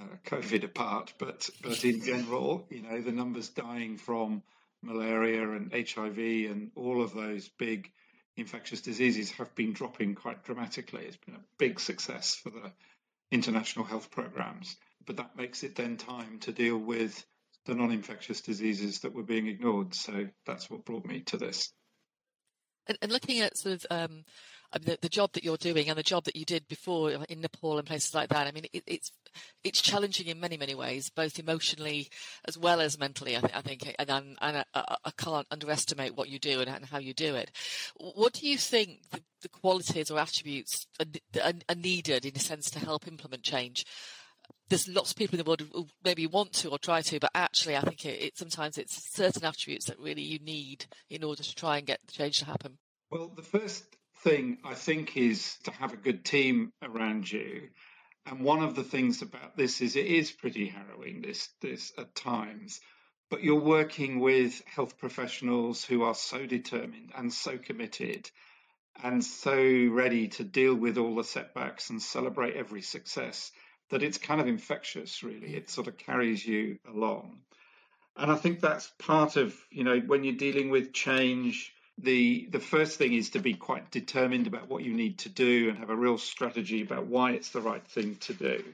uh, 0.00 0.16
COVID 0.26 0.64
apart, 0.64 1.12
but 1.18 1.48
but 1.62 1.84
in 1.84 2.02
general, 2.02 2.66
you 2.70 2.82
know, 2.82 3.00
the 3.00 3.12
numbers 3.12 3.48
dying 3.48 3.96
from 3.98 4.42
malaria 4.82 5.48
and 5.50 5.72
HIV 5.72 6.18
and 6.50 6.70
all 6.74 7.02
of 7.02 7.14
those 7.14 7.48
big 7.48 7.90
infectious 8.36 8.80
diseases 8.80 9.30
have 9.32 9.54
been 9.54 9.72
dropping 9.72 10.14
quite 10.14 10.44
dramatically. 10.44 11.02
It's 11.04 11.16
been 11.16 11.34
a 11.34 11.44
big 11.58 11.80
success 11.80 12.34
for 12.34 12.50
the 12.50 12.72
international 13.30 13.84
health 13.84 14.10
programs, 14.10 14.76
but 15.04 15.16
that 15.16 15.36
makes 15.36 15.62
it 15.62 15.74
then 15.76 15.96
time 15.96 16.38
to 16.40 16.52
deal 16.52 16.78
with 16.78 17.24
the 17.66 17.74
non-infectious 17.74 18.40
diseases 18.40 19.00
that 19.00 19.14
were 19.14 19.22
being 19.22 19.46
ignored. 19.46 19.94
So 19.94 20.26
that's 20.46 20.70
what 20.70 20.84
brought 20.84 21.04
me 21.04 21.20
to 21.26 21.36
this. 21.36 21.72
And, 22.86 22.98
and 23.02 23.12
looking 23.12 23.40
at 23.40 23.58
sort 23.58 23.74
of 23.74 23.86
um, 23.90 24.24
uh, 24.72 24.78
the, 24.82 24.98
the, 25.00 25.08
job 25.08 25.32
that 25.32 25.44
you're 25.44 25.56
doing 25.56 25.88
and 25.88 25.98
the 25.98 26.02
job 26.02 26.24
that 26.24 26.36
you 26.36 26.44
did 26.44 26.68
before 26.68 27.10
in 27.28 27.40
Nepal 27.40 27.78
and 27.78 27.86
places 27.86 28.14
like 28.14 28.28
that, 28.28 28.46
I 28.46 28.52
mean, 28.52 28.66
it, 28.72 28.82
it's 28.86 29.10
it's 29.64 29.80
challenging 29.80 30.26
in 30.26 30.40
many 30.40 30.56
many 30.56 30.74
ways, 30.74 31.10
both 31.10 31.38
emotionally 31.38 32.08
as 32.46 32.56
well 32.56 32.80
as 32.80 32.98
mentally. 32.98 33.36
I, 33.36 33.40
th- 33.40 33.56
I 33.56 33.60
think, 33.60 33.94
and, 33.98 34.10
and 34.10 34.38
I, 34.40 34.64
uh, 34.74 34.82
uh, 34.88 34.96
I, 35.04 35.10
can't 35.16 35.46
underestimate 35.50 36.16
what 36.16 36.28
you 36.28 36.38
do 36.38 36.60
and, 36.60 36.68
and, 36.68 36.84
how 36.84 36.98
you 36.98 37.14
do 37.14 37.34
it. 37.34 37.50
What 37.96 38.34
do 38.34 38.48
you 38.48 38.56
think 38.56 39.10
the, 39.10 39.20
the 39.42 39.48
qualities 39.48 40.10
or 40.10 40.18
attributes 40.18 40.86
are, 41.00 41.52
are 41.68 41.74
needed 41.74 42.24
in 42.24 42.36
a 42.36 42.40
sense 42.40 42.70
to 42.70 42.78
help 42.78 43.06
implement 43.06 43.42
change? 43.42 43.84
There's 44.68 44.88
lots 44.88 45.10
of 45.12 45.16
people 45.16 45.38
in 45.38 45.44
the 45.44 45.48
world 45.48 45.62
who 45.72 45.86
maybe 46.04 46.26
want 46.26 46.52
to 46.54 46.70
or 46.70 46.78
try 46.78 47.00
to, 47.02 47.20
but 47.20 47.30
actually, 47.34 47.76
I 47.76 47.80
think 47.80 48.04
it, 48.04 48.22
it, 48.22 48.38
sometimes 48.38 48.78
it's 48.78 49.14
certain 49.14 49.44
attributes 49.44 49.86
that 49.86 49.98
really 49.98 50.22
you 50.22 50.38
need 50.40 50.86
in 51.08 51.22
order 51.22 51.42
to 51.42 51.54
try 51.54 51.78
and 51.78 51.86
get 51.86 52.00
the 52.06 52.12
change 52.12 52.38
to 52.38 52.46
happen. 52.46 52.78
Well, 53.10 53.28
the 53.28 53.42
first 53.42 53.84
thing 54.22 54.58
I 54.64 54.74
think 54.74 55.16
is 55.16 55.56
to 55.64 55.70
have 55.70 55.92
a 55.92 55.96
good 55.96 56.24
team 56.24 56.72
around 56.82 57.30
you. 57.30 57.68
And 58.26 58.40
one 58.40 58.62
of 58.62 58.74
the 58.74 58.82
things 58.82 59.22
about 59.22 59.56
this 59.56 59.80
is 59.80 59.94
it 59.94 60.06
is 60.06 60.32
pretty 60.32 60.66
harrowing 60.66 61.22
this 61.22 61.48
this 61.60 61.92
at 61.96 62.14
times. 62.16 62.80
But 63.30 63.44
you're 63.44 63.60
working 63.60 64.18
with 64.18 64.64
health 64.66 64.98
professionals 64.98 65.84
who 65.84 66.02
are 66.02 66.14
so 66.14 66.46
determined 66.46 67.12
and 67.16 67.32
so 67.32 67.58
committed 67.58 68.28
and 69.02 69.24
so 69.24 69.54
ready 69.54 70.28
to 70.28 70.44
deal 70.44 70.74
with 70.74 70.98
all 70.98 71.14
the 71.14 71.24
setbacks 71.24 71.90
and 71.90 72.02
celebrate 72.02 72.56
every 72.56 72.82
success 72.82 73.52
that 73.90 74.02
it's 74.02 74.18
kind 74.18 74.40
of 74.40 74.48
infectious, 74.48 75.22
really. 75.22 75.50
Mm. 75.50 75.56
It 75.56 75.70
sort 75.70 75.88
of 75.88 75.96
carries 75.96 76.44
you 76.44 76.78
along. 76.88 77.38
And 78.16 78.30
I 78.30 78.36
think 78.36 78.60
that's 78.60 78.90
part 78.98 79.36
of, 79.36 79.54
you 79.70 79.84
know, 79.84 79.98
when 80.00 80.24
you're 80.24 80.34
dealing 80.34 80.70
with 80.70 80.92
change, 80.92 81.72
the 81.98 82.48
the 82.50 82.60
first 82.60 82.98
thing 82.98 83.12
is 83.12 83.30
to 83.30 83.38
be 83.38 83.54
quite 83.54 83.90
determined 83.90 84.46
about 84.46 84.68
what 84.68 84.82
you 84.82 84.92
need 84.92 85.18
to 85.20 85.28
do 85.28 85.68
and 85.68 85.78
have 85.78 85.90
a 85.90 85.96
real 85.96 86.18
strategy 86.18 86.82
about 86.82 87.06
why 87.06 87.32
it's 87.32 87.50
the 87.50 87.60
right 87.60 87.86
thing 87.88 88.16
to 88.16 88.34
do. 88.34 88.64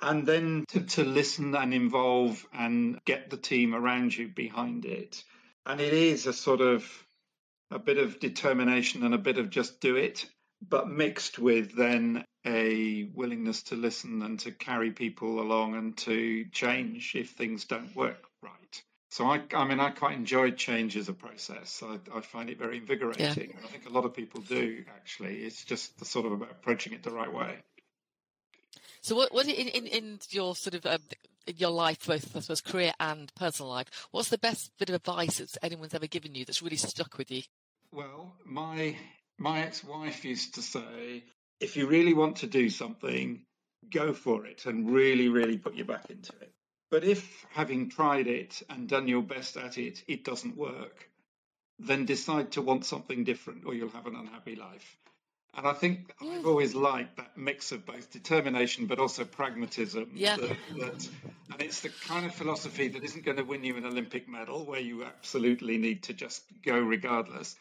And 0.00 0.26
then 0.26 0.64
to, 0.68 0.80
to 0.80 1.04
listen 1.04 1.54
and 1.54 1.72
involve 1.72 2.44
and 2.52 2.98
get 3.04 3.30
the 3.30 3.36
team 3.36 3.74
around 3.74 4.16
you 4.16 4.28
behind 4.28 4.84
it. 4.84 5.22
And 5.64 5.80
it 5.80 5.92
is 5.92 6.26
a 6.26 6.32
sort 6.32 6.60
of 6.60 6.86
a 7.70 7.78
bit 7.78 7.98
of 7.98 8.20
determination 8.20 9.04
and 9.04 9.14
a 9.14 9.18
bit 9.18 9.38
of 9.38 9.50
just 9.50 9.80
do 9.80 9.96
it 9.96 10.26
but 10.60 10.88
mixed 10.88 11.38
with 11.38 11.74
then 11.76 12.24
a 12.44 13.04
willingness 13.14 13.64
to 13.64 13.74
listen 13.74 14.22
and 14.22 14.38
to 14.40 14.52
carry 14.52 14.90
people 14.90 15.40
along 15.40 15.74
and 15.74 15.96
to 15.96 16.44
change 16.46 17.14
if 17.14 17.30
things 17.30 17.64
don't 17.64 17.94
work 17.96 18.24
right. 18.42 18.82
So 19.10 19.26
I, 19.26 19.42
I 19.54 19.66
mean, 19.66 19.80
I 19.80 19.90
quite 19.90 20.16
enjoy 20.16 20.50
change 20.52 20.96
as 20.96 21.08
a 21.08 21.12
process. 21.12 21.82
I, 21.84 21.98
I 22.14 22.20
find 22.20 22.50
it 22.50 22.58
very 22.58 22.78
invigorating. 22.78 23.50
Yeah. 23.50 23.64
I 23.64 23.68
think 23.68 23.88
a 23.88 23.92
lot 23.92 24.04
of 24.04 24.14
people 24.14 24.40
do 24.42 24.84
actually. 24.94 25.36
It's 25.38 25.64
just 25.64 25.98
the 25.98 26.04
sort 26.04 26.26
of 26.26 26.32
about 26.32 26.50
approaching 26.50 26.92
it 26.92 27.02
the 27.02 27.10
right 27.10 27.32
way. 27.32 27.58
So, 29.00 29.14
what, 29.14 29.32
what 29.32 29.46
in, 29.46 29.68
in, 29.68 29.86
in 29.86 30.18
your 30.30 30.56
sort 30.56 30.74
of 30.74 30.84
um, 30.84 31.00
in 31.46 31.56
your 31.56 31.70
life, 31.70 32.06
both 32.06 32.36
I 32.36 32.40
suppose 32.40 32.60
career 32.60 32.92
and 32.98 33.32
personal 33.34 33.70
life, 33.70 34.08
what's 34.10 34.28
the 34.28 34.38
best 34.38 34.72
bit 34.78 34.88
of 34.88 34.96
advice 34.96 35.38
that 35.38 35.56
anyone's 35.62 35.94
ever 35.94 36.08
given 36.08 36.34
you 36.34 36.44
that's 36.44 36.62
really 36.62 36.76
stuck 36.76 37.16
with 37.16 37.30
you? 37.30 37.42
Well, 37.92 38.34
my 38.44 38.96
my 39.38 39.62
ex 39.62 39.84
wife 39.84 40.24
used 40.24 40.54
to 40.54 40.62
say, 40.62 41.24
if 41.60 41.76
you 41.76 41.86
really 41.86 42.14
want 42.14 42.36
to 42.36 42.46
do 42.46 42.70
something, 42.70 43.42
go 43.90 44.12
for 44.12 44.46
it 44.46 44.66
and 44.66 44.90
really, 44.90 45.28
really 45.28 45.58
put 45.58 45.74
your 45.74 45.86
back 45.86 46.10
into 46.10 46.32
it. 46.40 46.52
But 46.90 47.04
if 47.04 47.46
having 47.50 47.90
tried 47.90 48.26
it 48.26 48.62
and 48.70 48.88
done 48.88 49.08
your 49.08 49.22
best 49.22 49.56
at 49.56 49.76
it, 49.78 50.02
it 50.06 50.24
doesn't 50.24 50.56
work, 50.56 51.10
then 51.78 52.06
decide 52.06 52.52
to 52.52 52.62
want 52.62 52.84
something 52.84 53.24
different 53.24 53.64
or 53.66 53.74
you'll 53.74 53.90
have 53.90 54.06
an 54.06 54.16
unhappy 54.16 54.56
life. 54.56 54.96
And 55.54 55.66
I 55.66 55.72
think 55.72 56.12
I've 56.20 56.46
always 56.46 56.74
liked 56.74 57.16
that 57.16 57.36
mix 57.36 57.72
of 57.72 57.86
both 57.86 58.12
determination 58.12 58.86
but 58.86 58.98
also 58.98 59.24
pragmatism. 59.24 60.10
Yeah. 60.14 60.36
That, 60.36 60.56
that, 60.78 61.08
and 61.52 61.62
it's 61.62 61.80
the 61.80 61.88
kind 61.88 62.26
of 62.26 62.34
philosophy 62.34 62.88
that 62.88 63.02
isn't 63.02 63.24
going 63.24 63.38
to 63.38 63.42
win 63.42 63.64
you 63.64 63.76
an 63.76 63.86
Olympic 63.86 64.28
medal 64.28 64.66
where 64.66 64.80
you 64.80 65.04
absolutely 65.04 65.78
need 65.78 66.04
to 66.04 66.12
just 66.12 66.42
go 66.62 66.78
regardless 66.78 67.56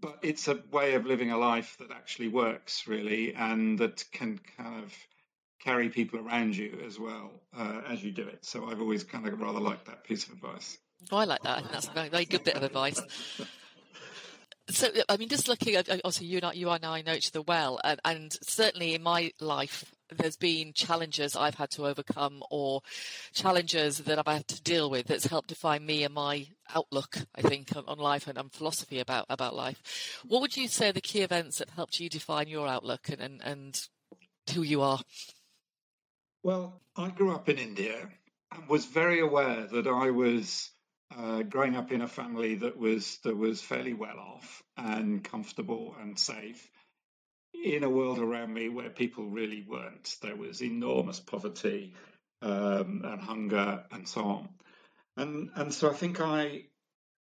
but 0.00 0.18
it's 0.22 0.48
a 0.48 0.62
way 0.70 0.94
of 0.94 1.06
living 1.06 1.30
a 1.30 1.38
life 1.38 1.76
that 1.78 1.90
actually 1.90 2.28
works 2.28 2.86
really 2.86 3.34
and 3.34 3.78
that 3.78 4.04
can 4.12 4.38
kind 4.56 4.82
of 4.82 4.94
carry 5.60 5.88
people 5.88 6.20
around 6.20 6.56
you 6.56 6.78
as 6.86 6.98
well 6.98 7.30
uh, 7.56 7.80
as 7.88 8.02
you 8.04 8.10
do 8.10 8.26
it. 8.26 8.44
So 8.44 8.66
i've 8.66 8.80
always 8.80 9.04
kind 9.04 9.26
of 9.26 9.40
rather 9.40 9.60
liked 9.60 9.86
that 9.86 10.04
piece 10.04 10.26
of 10.26 10.32
advice. 10.32 10.78
Oh, 11.10 11.18
i 11.18 11.24
like 11.24 11.42
that. 11.42 11.58
I 11.58 11.60
think 11.60 11.72
that's 11.72 11.88
a 11.88 11.92
very, 11.92 12.08
very 12.08 12.24
good 12.24 12.44
bit 12.44 12.56
of 12.56 12.62
advice 12.62 13.00
so 14.68 14.88
i 15.08 15.16
mean 15.16 15.28
just 15.28 15.48
looking 15.48 15.74
at 15.74 15.88
also 16.04 16.24
you 16.24 16.36
and 16.38 16.46
I, 16.46 16.52
you 16.52 16.70
and 16.70 16.84
i 16.84 17.02
know 17.02 17.12
each 17.12 17.30
other 17.30 17.42
well 17.42 17.80
and, 17.84 18.00
and 18.04 18.32
certainly 18.42 18.94
in 18.94 19.02
my 19.02 19.32
life 19.40 19.84
there's 20.10 20.36
been 20.36 20.72
challenges 20.72 21.36
I've 21.36 21.54
had 21.54 21.70
to 21.72 21.86
overcome 21.86 22.42
or 22.50 22.82
challenges 23.32 23.98
that 23.98 24.18
I've 24.18 24.32
had 24.32 24.48
to 24.48 24.62
deal 24.62 24.90
with 24.90 25.06
that's 25.06 25.26
helped 25.26 25.48
define 25.48 25.84
me 25.84 26.04
and 26.04 26.14
my 26.14 26.46
outlook, 26.74 27.18
I 27.34 27.42
think, 27.42 27.74
on, 27.76 27.84
on 27.86 27.98
life 27.98 28.26
and, 28.26 28.38
and, 28.38 28.52
philosophy 28.52 29.00
about, 29.00 29.26
about 29.28 29.54
life. 29.54 30.22
What 30.26 30.40
would 30.40 30.56
you 30.56 30.68
say 30.68 30.90
are 30.90 30.92
the 30.92 31.00
key 31.00 31.22
events 31.22 31.58
that 31.58 31.70
helped 31.70 32.00
you 32.00 32.08
define 32.08 32.48
your 32.48 32.68
outlook 32.68 33.08
and, 33.08 33.20
and, 33.20 33.42
and 33.42 33.88
who 34.54 34.62
you 34.62 34.82
are? 34.82 35.00
Well, 36.42 36.80
I 36.96 37.08
grew 37.08 37.32
up 37.32 37.48
in 37.48 37.58
India 37.58 38.08
and 38.52 38.68
was 38.68 38.84
very 38.84 39.20
aware 39.20 39.66
that 39.66 39.86
I 39.86 40.10
was 40.10 40.70
uh, 41.16 41.42
growing 41.42 41.76
up 41.76 41.92
in 41.92 42.02
a 42.02 42.08
family 42.08 42.56
that 42.56 42.78
was 42.78 43.18
that 43.24 43.36
was 43.36 43.60
fairly 43.60 43.94
well 43.94 44.18
off 44.18 44.62
and 44.76 45.22
comfortable 45.22 45.94
and 46.00 46.18
safe 46.18 46.70
in 47.64 47.84
a 47.84 47.90
world 47.90 48.18
around 48.18 48.52
me 48.52 48.68
where 48.68 48.90
people 48.90 49.24
really 49.24 49.64
weren't. 49.66 50.16
There 50.20 50.36
was 50.36 50.62
enormous 50.62 51.20
poverty 51.20 51.94
um, 52.42 53.02
and 53.04 53.20
hunger 53.20 53.84
and 53.90 54.06
so 54.06 54.22
on. 54.22 54.48
And, 55.16 55.50
and 55.54 55.72
so 55.72 55.90
I 55.90 55.94
think 55.94 56.20
I, 56.20 56.64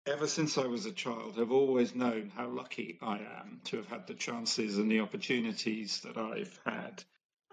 ever 0.05 0.27
since 0.27 0.57
I 0.57 0.65
was 0.65 0.85
a 0.85 0.91
child, 0.91 1.37
have 1.37 1.51
always 1.51 1.95
known 1.95 2.31
how 2.35 2.49
lucky 2.49 2.97
I 3.01 3.19
am 3.19 3.61
to 3.65 3.77
have 3.77 3.87
had 3.87 4.07
the 4.07 4.15
chances 4.15 4.77
and 4.77 4.91
the 4.91 5.01
opportunities 5.01 6.01
that 6.01 6.17
I've 6.17 6.59
had. 6.65 7.03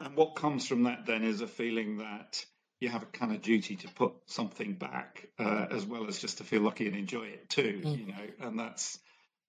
And 0.01 0.17
what 0.17 0.37
comes 0.37 0.67
from 0.67 0.85
that 0.85 1.07
then 1.07 1.23
is 1.23 1.43
a 1.43 1.47
feeling 1.47 1.99
that 1.99 2.45
you 2.81 2.89
have 2.89 3.03
a 3.03 3.07
kind 3.07 3.33
of 3.33 3.43
duty 3.43 3.77
to 3.77 3.89
put 3.89 4.13
something 4.27 4.73
back, 4.75 5.29
uh, 5.39 5.67
as 5.71 5.85
well 5.85 6.09
as 6.09 6.19
just 6.19 6.39
to 6.39 6.45
feel 6.45 6.63
lucky 6.63 6.87
and 6.87 6.97
enjoy 6.97 7.25
it 7.25 7.49
too, 7.49 7.83
mm. 7.85 7.99
you 7.99 8.07
know. 8.07 8.49
And 8.49 8.59
that's 8.59 8.99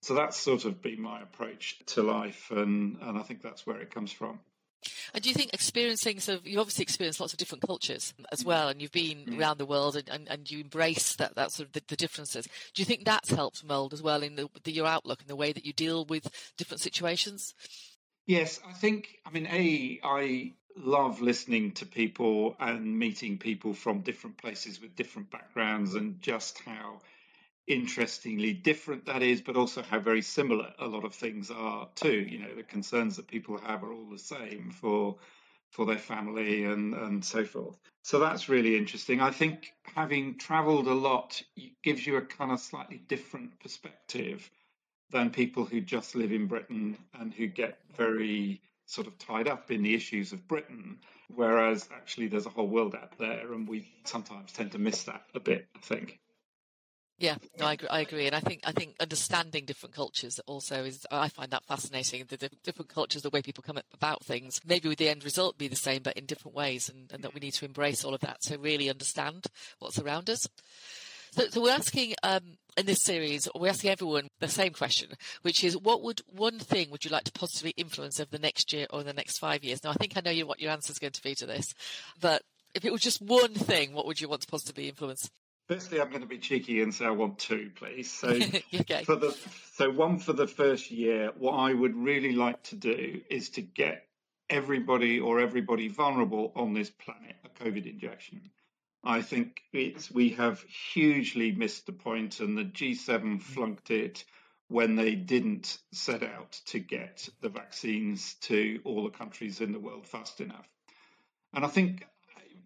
so 0.01 0.15
that's 0.15 0.37
sort 0.37 0.65
of 0.65 0.81
been 0.81 1.01
my 1.01 1.21
approach 1.21 1.79
to 1.87 2.03
life, 2.03 2.51
and, 2.51 2.97
and 3.01 3.17
I 3.17 3.21
think 3.21 3.41
that's 3.41 3.65
where 3.65 3.79
it 3.79 3.93
comes 3.93 4.11
from. 4.11 4.39
And 5.13 5.21
do 5.21 5.29
you 5.29 5.35
think 5.35 5.53
experiencing, 5.53 6.19
so 6.19 6.39
you 6.43 6.59
obviously 6.59 6.81
experienced 6.81 7.19
lots 7.19 7.33
of 7.33 7.39
different 7.39 7.65
cultures 7.65 8.15
as 8.31 8.43
well, 8.43 8.67
and 8.69 8.81
you've 8.81 8.91
been 8.91 9.25
mm. 9.25 9.39
around 9.39 9.59
the 9.59 9.65
world 9.65 9.95
and, 9.95 10.09
and, 10.09 10.27
and, 10.27 10.49
you 10.49 10.59
embrace 10.61 11.15
that, 11.17 11.35
that 11.35 11.51
sort 11.51 11.67
of 11.67 11.73
the, 11.73 11.83
the, 11.87 11.95
differences. 11.95 12.47
Do 12.73 12.81
you 12.81 12.85
think 12.85 13.05
that's 13.05 13.29
helped 13.29 13.63
mould 13.63 13.93
as 13.93 14.01
well 14.01 14.23
in 14.23 14.35
the, 14.35 14.49
the, 14.63 14.71
your 14.71 14.87
outlook 14.87 15.19
and 15.21 15.29
the 15.29 15.35
way 15.35 15.53
that 15.53 15.65
you 15.65 15.73
deal 15.73 16.03
with 16.05 16.27
different 16.57 16.81
situations? 16.81 17.53
Yes, 18.25 18.59
I 18.67 18.73
think, 18.73 19.19
I 19.23 19.29
mean, 19.29 19.45
A, 19.45 19.99
I 20.03 20.53
love 20.77 21.21
listening 21.21 21.71
to 21.73 21.85
people 21.85 22.55
and 22.59 22.97
meeting 22.97 23.37
people 23.37 23.73
from 23.73 24.01
different 24.01 24.37
places 24.37 24.81
with 24.81 24.95
different 24.95 25.29
backgrounds 25.31 25.95
and 25.95 26.21
just 26.21 26.59
how 26.59 26.99
interestingly 27.67 28.53
different 28.53 29.05
that 29.05 29.21
is, 29.21 29.41
but 29.41 29.55
also 29.55 29.81
how 29.81 29.99
very 29.99 30.21
similar 30.21 30.73
a 30.79 30.87
lot 30.87 31.05
of 31.05 31.13
things 31.13 31.51
are 31.51 31.87
too. 31.95 32.25
You 32.29 32.39
know, 32.39 32.55
the 32.55 32.63
concerns 32.63 33.15
that 33.17 33.27
people 33.27 33.57
have 33.59 33.83
are 33.83 33.93
all 33.93 34.09
the 34.09 34.19
same 34.19 34.71
for 34.71 35.17
for 35.69 35.85
their 35.85 35.97
family 35.97 36.65
and 36.65 36.93
and 36.93 37.23
so 37.23 37.45
forth. 37.45 37.77
So 38.03 38.19
that's 38.19 38.49
really 38.49 38.77
interesting. 38.77 39.21
I 39.21 39.31
think 39.31 39.73
having 39.95 40.37
travelled 40.37 40.87
a 40.87 40.93
lot 40.93 41.41
gives 41.83 42.05
you 42.05 42.17
a 42.17 42.21
kind 42.21 42.51
of 42.51 42.59
slightly 42.59 42.97
different 42.97 43.59
perspective 43.59 44.49
than 45.11 45.29
people 45.29 45.65
who 45.65 45.81
just 45.81 46.15
live 46.15 46.31
in 46.31 46.47
Britain 46.47 46.97
and 47.19 47.33
who 47.33 47.47
get 47.47 47.79
very 47.95 48.61
sort 48.91 49.07
of 49.07 49.17
tied 49.17 49.47
up 49.47 49.71
in 49.71 49.83
the 49.83 49.95
issues 49.95 50.33
of 50.33 50.47
Britain, 50.49 50.99
whereas 51.33 51.87
actually 51.93 52.27
there's 52.27 52.45
a 52.45 52.49
whole 52.49 52.67
world 52.67 52.93
out 52.93 53.17
there, 53.17 53.53
and 53.53 53.67
we 53.67 53.87
sometimes 54.03 54.51
tend 54.51 54.73
to 54.73 54.79
miss 54.79 55.03
that 55.03 55.23
a 55.33 55.39
bit, 55.39 55.67
I 55.75 55.79
think. 55.79 56.19
Yeah, 57.17 57.35
no, 57.57 57.67
I 57.67 57.73
agree, 57.73 57.87
I 57.87 57.99
agree, 58.01 58.25
and 58.25 58.35
I 58.35 58.39
think 58.39 58.61
I 58.65 58.71
think 58.71 58.95
understanding 58.99 59.65
different 59.65 59.95
cultures 59.95 60.39
also 60.47 60.83
is 60.83 61.05
I 61.11 61.29
find 61.29 61.51
that 61.51 61.63
fascinating. 61.65 62.25
The, 62.27 62.35
the 62.35 62.49
different 62.63 62.89
cultures, 62.89 63.21
the 63.21 63.29
way 63.29 63.41
people 63.41 63.63
come 63.63 63.79
about 63.93 64.25
things, 64.25 64.59
maybe 64.65 64.89
with 64.89 64.97
the 64.97 65.07
end 65.07 65.23
result 65.23 65.57
be 65.57 65.67
the 65.67 65.75
same, 65.75 66.01
but 66.01 66.17
in 66.17 66.25
different 66.25 66.55
ways, 66.55 66.89
and, 66.89 67.11
and 67.13 67.23
that 67.23 67.33
we 67.33 67.39
need 67.39 67.53
to 67.53 67.65
embrace 67.65 68.03
all 68.03 68.15
of 68.15 68.21
that 68.21 68.41
to 68.47 68.57
really 68.57 68.89
understand 68.89 69.45
what's 69.79 69.99
around 69.99 70.29
us. 70.29 70.47
So, 71.31 71.47
so 71.47 71.61
we're 71.61 71.71
asking 71.71 72.15
um, 72.23 72.41
in 72.77 72.85
this 72.85 73.03
series, 73.03 73.47
we're 73.55 73.69
asking 73.69 73.91
everyone 73.91 74.27
the 74.39 74.47
same 74.47 74.73
question, 74.73 75.11
which 75.43 75.63
is, 75.63 75.77
what 75.77 76.01
would 76.03 76.21
one 76.27 76.59
thing 76.59 76.91
would 76.91 77.05
you 77.05 77.11
like 77.11 77.23
to 77.25 77.31
positively 77.31 77.73
influence 77.77 78.19
over 78.19 78.29
the 78.29 78.39
next 78.39 78.73
year 78.73 78.87
or 78.89 79.03
the 79.03 79.13
next 79.13 79.39
five 79.39 79.63
years? 79.63 79.83
Now, 79.83 79.91
I 79.91 79.93
think 79.93 80.17
I 80.17 80.21
know 80.21 80.31
you, 80.31 80.45
what 80.45 80.59
your 80.59 80.71
answer 80.71 80.91
is 80.91 80.99
going 80.99 81.13
to 81.13 81.23
be 81.23 81.35
to 81.35 81.45
this, 81.45 81.73
but 82.19 82.41
if 82.73 82.85
it 82.85 82.91
was 82.91 83.01
just 83.01 83.21
one 83.21 83.53
thing, 83.53 83.93
what 83.93 84.05
would 84.05 84.19
you 84.19 84.29
want 84.29 84.41
to 84.41 84.47
positively 84.47 84.89
influence? 84.89 85.29
Firstly, 85.67 86.01
I'm 86.01 86.09
going 86.09 86.21
to 86.21 86.27
be 86.27 86.37
cheeky 86.37 86.81
and 86.81 86.93
say 86.93 87.05
I 87.05 87.11
want 87.11 87.39
two, 87.39 87.71
please. 87.75 88.11
So, 88.11 88.27
okay. 88.75 89.03
for 89.05 89.15
the 89.15 89.35
so 89.75 89.89
one 89.89 90.19
for 90.19 90.33
the 90.33 90.47
first 90.47 90.91
year, 90.91 91.31
what 91.37 91.53
I 91.53 91.73
would 91.73 91.95
really 91.95 92.33
like 92.33 92.61
to 92.63 92.75
do 92.75 93.21
is 93.29 93.49
to 93.51 93.61
get 93.61 94.05
everybody 94.49 95.19
or 95.19 95.39
everybody 95.39 95.87
vulnerable 95.87 96.51
on 96.55 96.73
this 96.73 96.89
planet 96.89 97.37
a 97.45 97.63
COVID 97.63 97.89
injection. 97.89 98.41
I 99.03 99.21
think 99.21 99.61
it's 99.73 100.11
we 100.11 100.29
have 100.31 100.61
hugely 100.61 101.51
missed 101.51 101.85
the 101.85 101.93
point, 101.93 102.39
and 102.39 102.57
the 102.57 102.65
G7 102.65 103.41
flunked 103.41 103.89
it 103.89 104.23
when 104.67 104.95
they 104.95 105.15
didn't 105.15 105.79
set 105.91 106.23
out 106.23 106.51
to 106.67 106.79
get 106.79 107.27
the 107.41 107.49
vaccines 107.49 108.35
to 108.41 108.79
all 108.85 109.03
the 109.03 109.09
countries 109.09 109.59
in 109.59 109.73
the 109.73 109.79
world 109.79 110.07
fast 110.07 110.39
enough. 110.39 110.67
And 111.53 111.65
I 111.65 111.67
think 111.67 112.05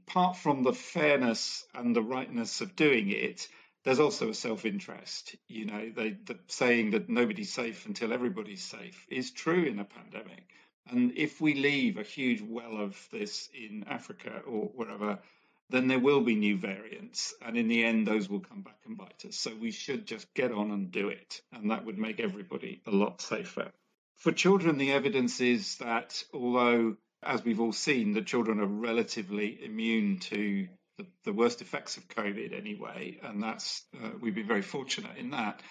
apart 0.08 0.38
from 0.38 0.64
the 0.64 0.74
fairness 0.74 1.66
and 1.74 1.96
the 1.96 2.04
rightness 2.04 2.62
of 2.62 2.76
doing 2.76 3.10
it, 3.10 3.48
there's 3.84 4.00
also 4.00 4.30
a 4.30 4.34
self-interest. 4.34 5.36
You 5.48 5.66
know, 5.66 5.92
they, 5.96 6.12
the 6.12 6.38
saying 6.48 6.92
that 6.92 7.10
nobody's 7.10 7.54
safe 7.54 7.86
until 7.86 8.14
everybody's 8.14 8.64
safe 8.64 9.06
is 9.10 9.32
true 9.32 9.64
in 9.64 9.80
a 9.80 9.86
pandemic. 9.86 10.44
And 10.88 11.14
if 11.18 11.42
we 11.42 11.56
leave 11.56 11.98
a 11.98 12.04
huge 12.04 12.42
well 12.42 12.78
of 12.78 12.96
this 13.12 13.50
in 13.54 13.86
Africa 13.88 14.42
or 14.46 14.66
wherever, 14.76 15.20
then 15.70 15.88
there 15.88 16.00
will 16.00 16.22
be 16.22 16.36
new 16.36 16.58
variants. 16.58 17.34
And 17.42 17.58
in 17.58 17.68
the 17.68 17.84
end, 17.84 18.06
those 18.06 18.30
will 18.30 18.40
come 18.40 18.62
back 18.62 18.78
and 18.86 18.98
bite 18.98 19.26
us. 19.28 19.36
So 19.36 19.52
we 19.60 19.72
should 19.72 20.06
just 20.06 20.34
get 20.34 20.52
on 20.52 20.72
and 20.72 20.92
do 20.92 21.10
it. 21.10 21.42
And 21.52 21.72
that 21.72 21.86
would 21.86 21.98
make 21.98 22.20
everybody 22.20 22.82
a 22.86 22.92
lot 22.92 23.22
safer. 23.22 23.72
For 24.18 24.32
children, 24.32 24.78
the 24.78 24.92
evidence 24.92 25.42
is 25.42 25.78
that 25.78 26.24
although 26.34 26.98
as 27.26 27.44
we've 27.44 27.60
all 27.60 27.74
seen, 27.74 28.14
the 28.14 28.22
children 28.22 28.60
are 28.60 28.68
relatively 28.68 29.60
immune 29.64 30.20
to 30.20 30.68
the, 30.98 31.06
the 31.24 31.34
worst 31.34 31.62
effects 31.62 31.98
of 31.98 32.08
COVID 32.08 32.58
anyway, 32.58 33.20
and 33.24 33.42
that's 33.42 33.84
uh, 34.02 34.12
we've 34.22 34.36
been 34.36 34.48
very 34.48 34.62
fortunate 34.62 35.18
in 35.18 35.32
that. 35.32 35.62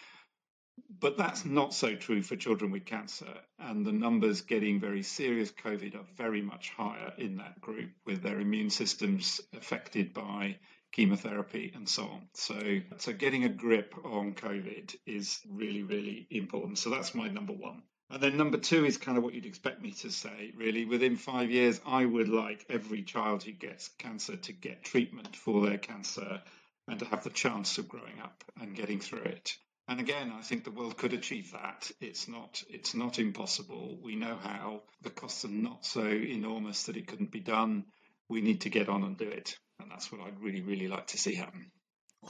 But 1.01 1.19
that's 1.19 1.45
not 1.45 1.75
so 1.75 1.95
true 1.95 2.23
for 2.23 2.37
children 2.37 2.71
with 2.71 2.87
cancer, 2.87 3.33
and 3.59 3.85
the 3.85 3.93
numbers 3.93 4.41
getting 4.41 4.81
very 4.81 5.03
serious 5.03 5.53
COVID 5.53 5.95
are 5.95 6.07
very 6.17 6.41
much 6.41 6.71
higher 6.71 7.13
in 7.19 7.37
that 7.37 7.61
group, 7.61 7.91
with 8.07 8.23
their 8.23 8.41
immune 8.41 8.71
systems 8.71 9.41
affected 9.53 10.15
by 10.15 10.57
chemotherapy 10.93 11.73
and 11.75 11.89
so 11.89 12.05
on. 12.05 12.29
So, 12.35 12.81
so 12.99 13.13
getting 13.13 13.45
a 13.45 13.49
grip 13.49 13.95
on 14.05 14.35
COVID 14.35 14.97
is 15.07 15.41
really, 15.51 15.83
really 15.83 16.27
important. 16.31 16.79
So 16.79 16.91
that's 16.91 17.15
my 17.15 17.29
number 17.29 17.53
one. 17.53 17.83
And 18.11 18.23
then 18.23 18.37
number 18.37 18.59
two 18.59 18.85
is 18.85 18.97
kind 18.97 19.19
of 19.19 19.25
what 19.25 19.35
you'd 19.35 19.47
expect 19.47 19.83
me 19.83 19.91
to 19.93 20.11
say, 20.11 20.53
really. 20.57 20.85
Within 20.85 21.17
five 21.17 21.51
years, 21.51 21.81
I 21.85 22.05
would 22.05 22.29
like 22.29 22.65
every 22.69 23.03
child 23.03 23.43
who 23.43 23.53
gets 23.53 23.89
cancer 23.99 24.37
to 24.37 24.53
get 24.53 24.85
treatment 24.85 25.35
for 25.35 25.67
their 25.67 25.79
cancer 25.79 26.41
and 26.87 26.99
to 27.01 27.07
have 27.07 27.25
the 27.25 27.31
chance 27.31 27.79
of 27.79 27.89
growing 27.89 28.21
up 28.23 28.45
and 28.61 28.77
getting 28.77 29.01
through 29.01 29.25
it. 29.25 29.57
And 29.87 30.01
again, 30.01 30.33
I 30.33 30.41
think 30.41 30.65
the 30.65 30.71
world 30.71 30.97
could 30.97 31.13
achieve 31.13 31.53
that. 31.53 31.91
It's 32.01 32.27
not 32.27 32.63
it's 32.71 32.95
not 32.95 33.19
impossible. 33.19 33.99
We 34.03 34.17
know 34.17 34.37
how. 34.37 34.83
The 35.03 35.11
costs 35.11 35.45
are 35.45 35.49
not 35.49 35.85
so 35.85 36.07
enormous 36.07 36.85
that 36.85 36.97
it 36.97 37.07
couldn't 37.07 37.31
be 37.31 37.41
done. 37.41 37.85
We 38.29 38.41
need 38.41 38.63
to 38.63 38.71
get 38.71 38.89
on 38.89 39.05
and 39.05 39.19
do 39.19 39.29
it. 39.29 39.59
And 39.79 39.91
that's 39.91 40.11
what 40.11 40.23
I'd 40.23 40.41
really, 40.41 40.63
really 40.63 40.89
like 40.89 41.09
to 41.09 41.19
see 41.19 41.35
happen. 41.35 41.71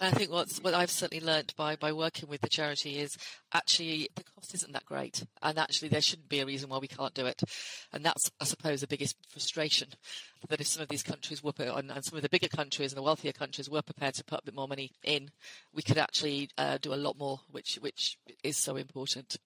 I 0.01 0.11
think 0.11 0.31
what's 0.31 0.59
what 0.61 0.75
I've 0.75 0.91
certainly 0.91 1.25
learnt 1.25 1.55
by 1.57 1.77
by 1.77 1.93
working 1.93 2.29
with 2.29 2.41
the 2.41 2.49
charity 2.49 2.99
is 2.99 3.17
actually 3.53 4.09
the 4.17 4.25
cost 4.25 4.53
isn't 4.55 4.73
that 4.73 4.85
great, 4.85 5.25
and 5.41 5.59
actually 5.59 5.89
there 5.89 6.01
shouldn't 6.01 6.29
be 6.29 6.41
a 6.41 6.47
reason 6.47 6.69
why 6.69 6.79
we 6.79 6.89
can't 6.89 7.15
do 7.15 7.27
it, 7.27 7.43
and 7.93 8.05
that's 8.05 8.31
I 8.41 8.45
suppose 8.45 8.81
the 8.81 8.87
biggest 8.87 9.17
frustration 9.29 9.89
that 10.49 10.61
if 10.61 10.67
some 10.67 10.83
of 10.83 10.89
these 10.89 11.03
countries 11.03 11.43
were 11.43 11.53
on, 11.71 11.91
and 11.91 12.05
some 12.05 12.17
of 12.17 12.23
the 12.23 12.29
bigger 12.29 12.49
countries 12.49 12.93
and 12.93 12.99
the 12.99 13.03
wealthier 13.03 13.33
countries 13.33 13.71
were 13.71 13.83
prepared 13.83 14.15
to 14.15 14.25
put 14.25 14.41
a 14.41 14.45
bit 14.45 14.55
more 14.55 14.69
money 14.69 14.91
in, 15.05 15.31
we 15.73 15.83
could 15.83 15.99
actually 15.99 16.51
uh, 16.59 16.77
do 16.79 16.93
a 16.93 16.97
lot 16.97 17.17
more, 17.17 17.41
which 17.51 17.77
which 17.81 18.19
is 18.43 18.57
so 18.57 18.77
important. 18.77 19.37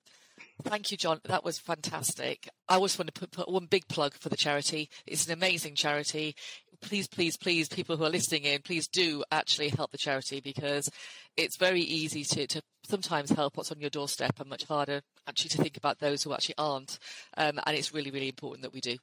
Thank 0.64 0.90
you, 0.90 0.96
John. 0.96 1.20
That 1.24 1.44
was 1.44 1.58
fantastic. 1.58 2.48
I 2.68 2.74
always 2.74 2.98
want 2.98 3.14
to 3.14 3.20
put, 3.20 3.30
put, 3.30 3.48
one 3.48 3.66
big 3.66 3.86
plug 3.88 4.14
for 4.14 4.28
the 4.28 4.36
charity. 4.36 4.90
It's 5.06 5.26
an 5.26 5.32
amazing 5.32 5.76
charity. 5.76 6.34
Please, 6.80 7.06
please, 7.06 7.36
please, 7.36 7.68
people 7.68 7.96
who 7.96 8.04
are 8.04 8.10
listening 8.10 8.44
in, 8.44 8.62
please 8.62 8.88
do 8.88 9.24
actually 9.30 9.68
help 9.68 9.92
the 9.92 9.98
charity 9.98 10.40
because 10.40 10.90
it's 11.36 11.56
very 11.56 11.80
easy 11.80 12.24
to, 12.24 12.46
to 12.48 12.62
sometimes 12.84 13.30
help 13.30 13.56
what's 13.56 13.70
on 13.70 13.80
your 13.80 13.90
doorstep 13.90 14.40
and 14.40 14.48
much 14.48 14.64
harder 14.64 15.00
actually 15.28 15.50
to 15.50 15.62
think 15.62 15.76
about 15.76 15.98
those 16.00 16.22
who 16.22 16.32
actually 16.32 16.56
aren't. 16.58 16.98
Um, 17.36 17.60
and 17.64 17.76
it's 17.76 17.94
really, 17.94 18.10
really 18.10 18.28
important 18.28 18.62
that 18.62 18.72
we 18.72 18.80
do. 18.80 18.96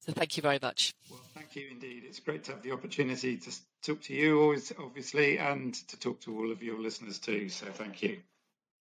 So 0.00 0.12
thank 0.12 0.36
you 0.36 0.42
very 0.42 0.58
much. 0.62 0.94
Well, 1.10 1.20
thank 1.34 1.56
you 1.56 1.68
indeed. 1.70 2.04
It's 2.06 2.20
great 2.20 2.44
to 2.44 2.52
have 2.52 2.62
the 2.62 2.72
opportunity 2.72 3.36
to 3.36 3.50
talk 3.82 4.00
to 4.02 4.14
you, 4.14 4.40
always, 4.40 4.72
obviously, 4.78 5.38
and 5.38 5.74
to 5.88 5.98
talk 5.98 6.20
to 6.22 6.36
all 6.38 6.50
of 6.50 6.62
your 6.62 6.80
listeners 6.80 7.18
too. 7.18 7.48
So 7.48 7.66
thank 7.66 8.02
you. 8.02 8.18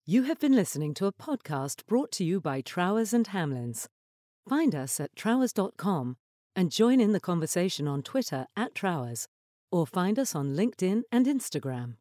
You 0.09 0.23
have 0.23 0.39
been 0.39 0.55
listening 0.55 0.95
to 0.95 1.05
a 1.05 1.11
podcast 1.13 1.85
brought 1.85 2.11
to 2.13 2.23
you 2.23 2.41
by 2.41 2.61
Trowers 2.61 3.13
and 3.13 3.27
Hamlins. 3.27 3.85
Find 4.49 4.73
us 4.73 4.99
at 4.99 5.15
trowers.com 5.15 6.17
and 6.55 6.71
join 6.71 6.99
in 6.99 7.11
the 7.11 7.19
conversation 7.19 7.87
on 7.87 8.01
Twitter 8.01 8.47
at 8.57 8.73
Trowers 8.73 9.27
or 9.71 9.85
find 9.85 10.17
us 10.17 10.33
on 10.33 10.55
LinkedIn 10.55 11.03
and 11.11 11.27
Instagram. 11.27 11.97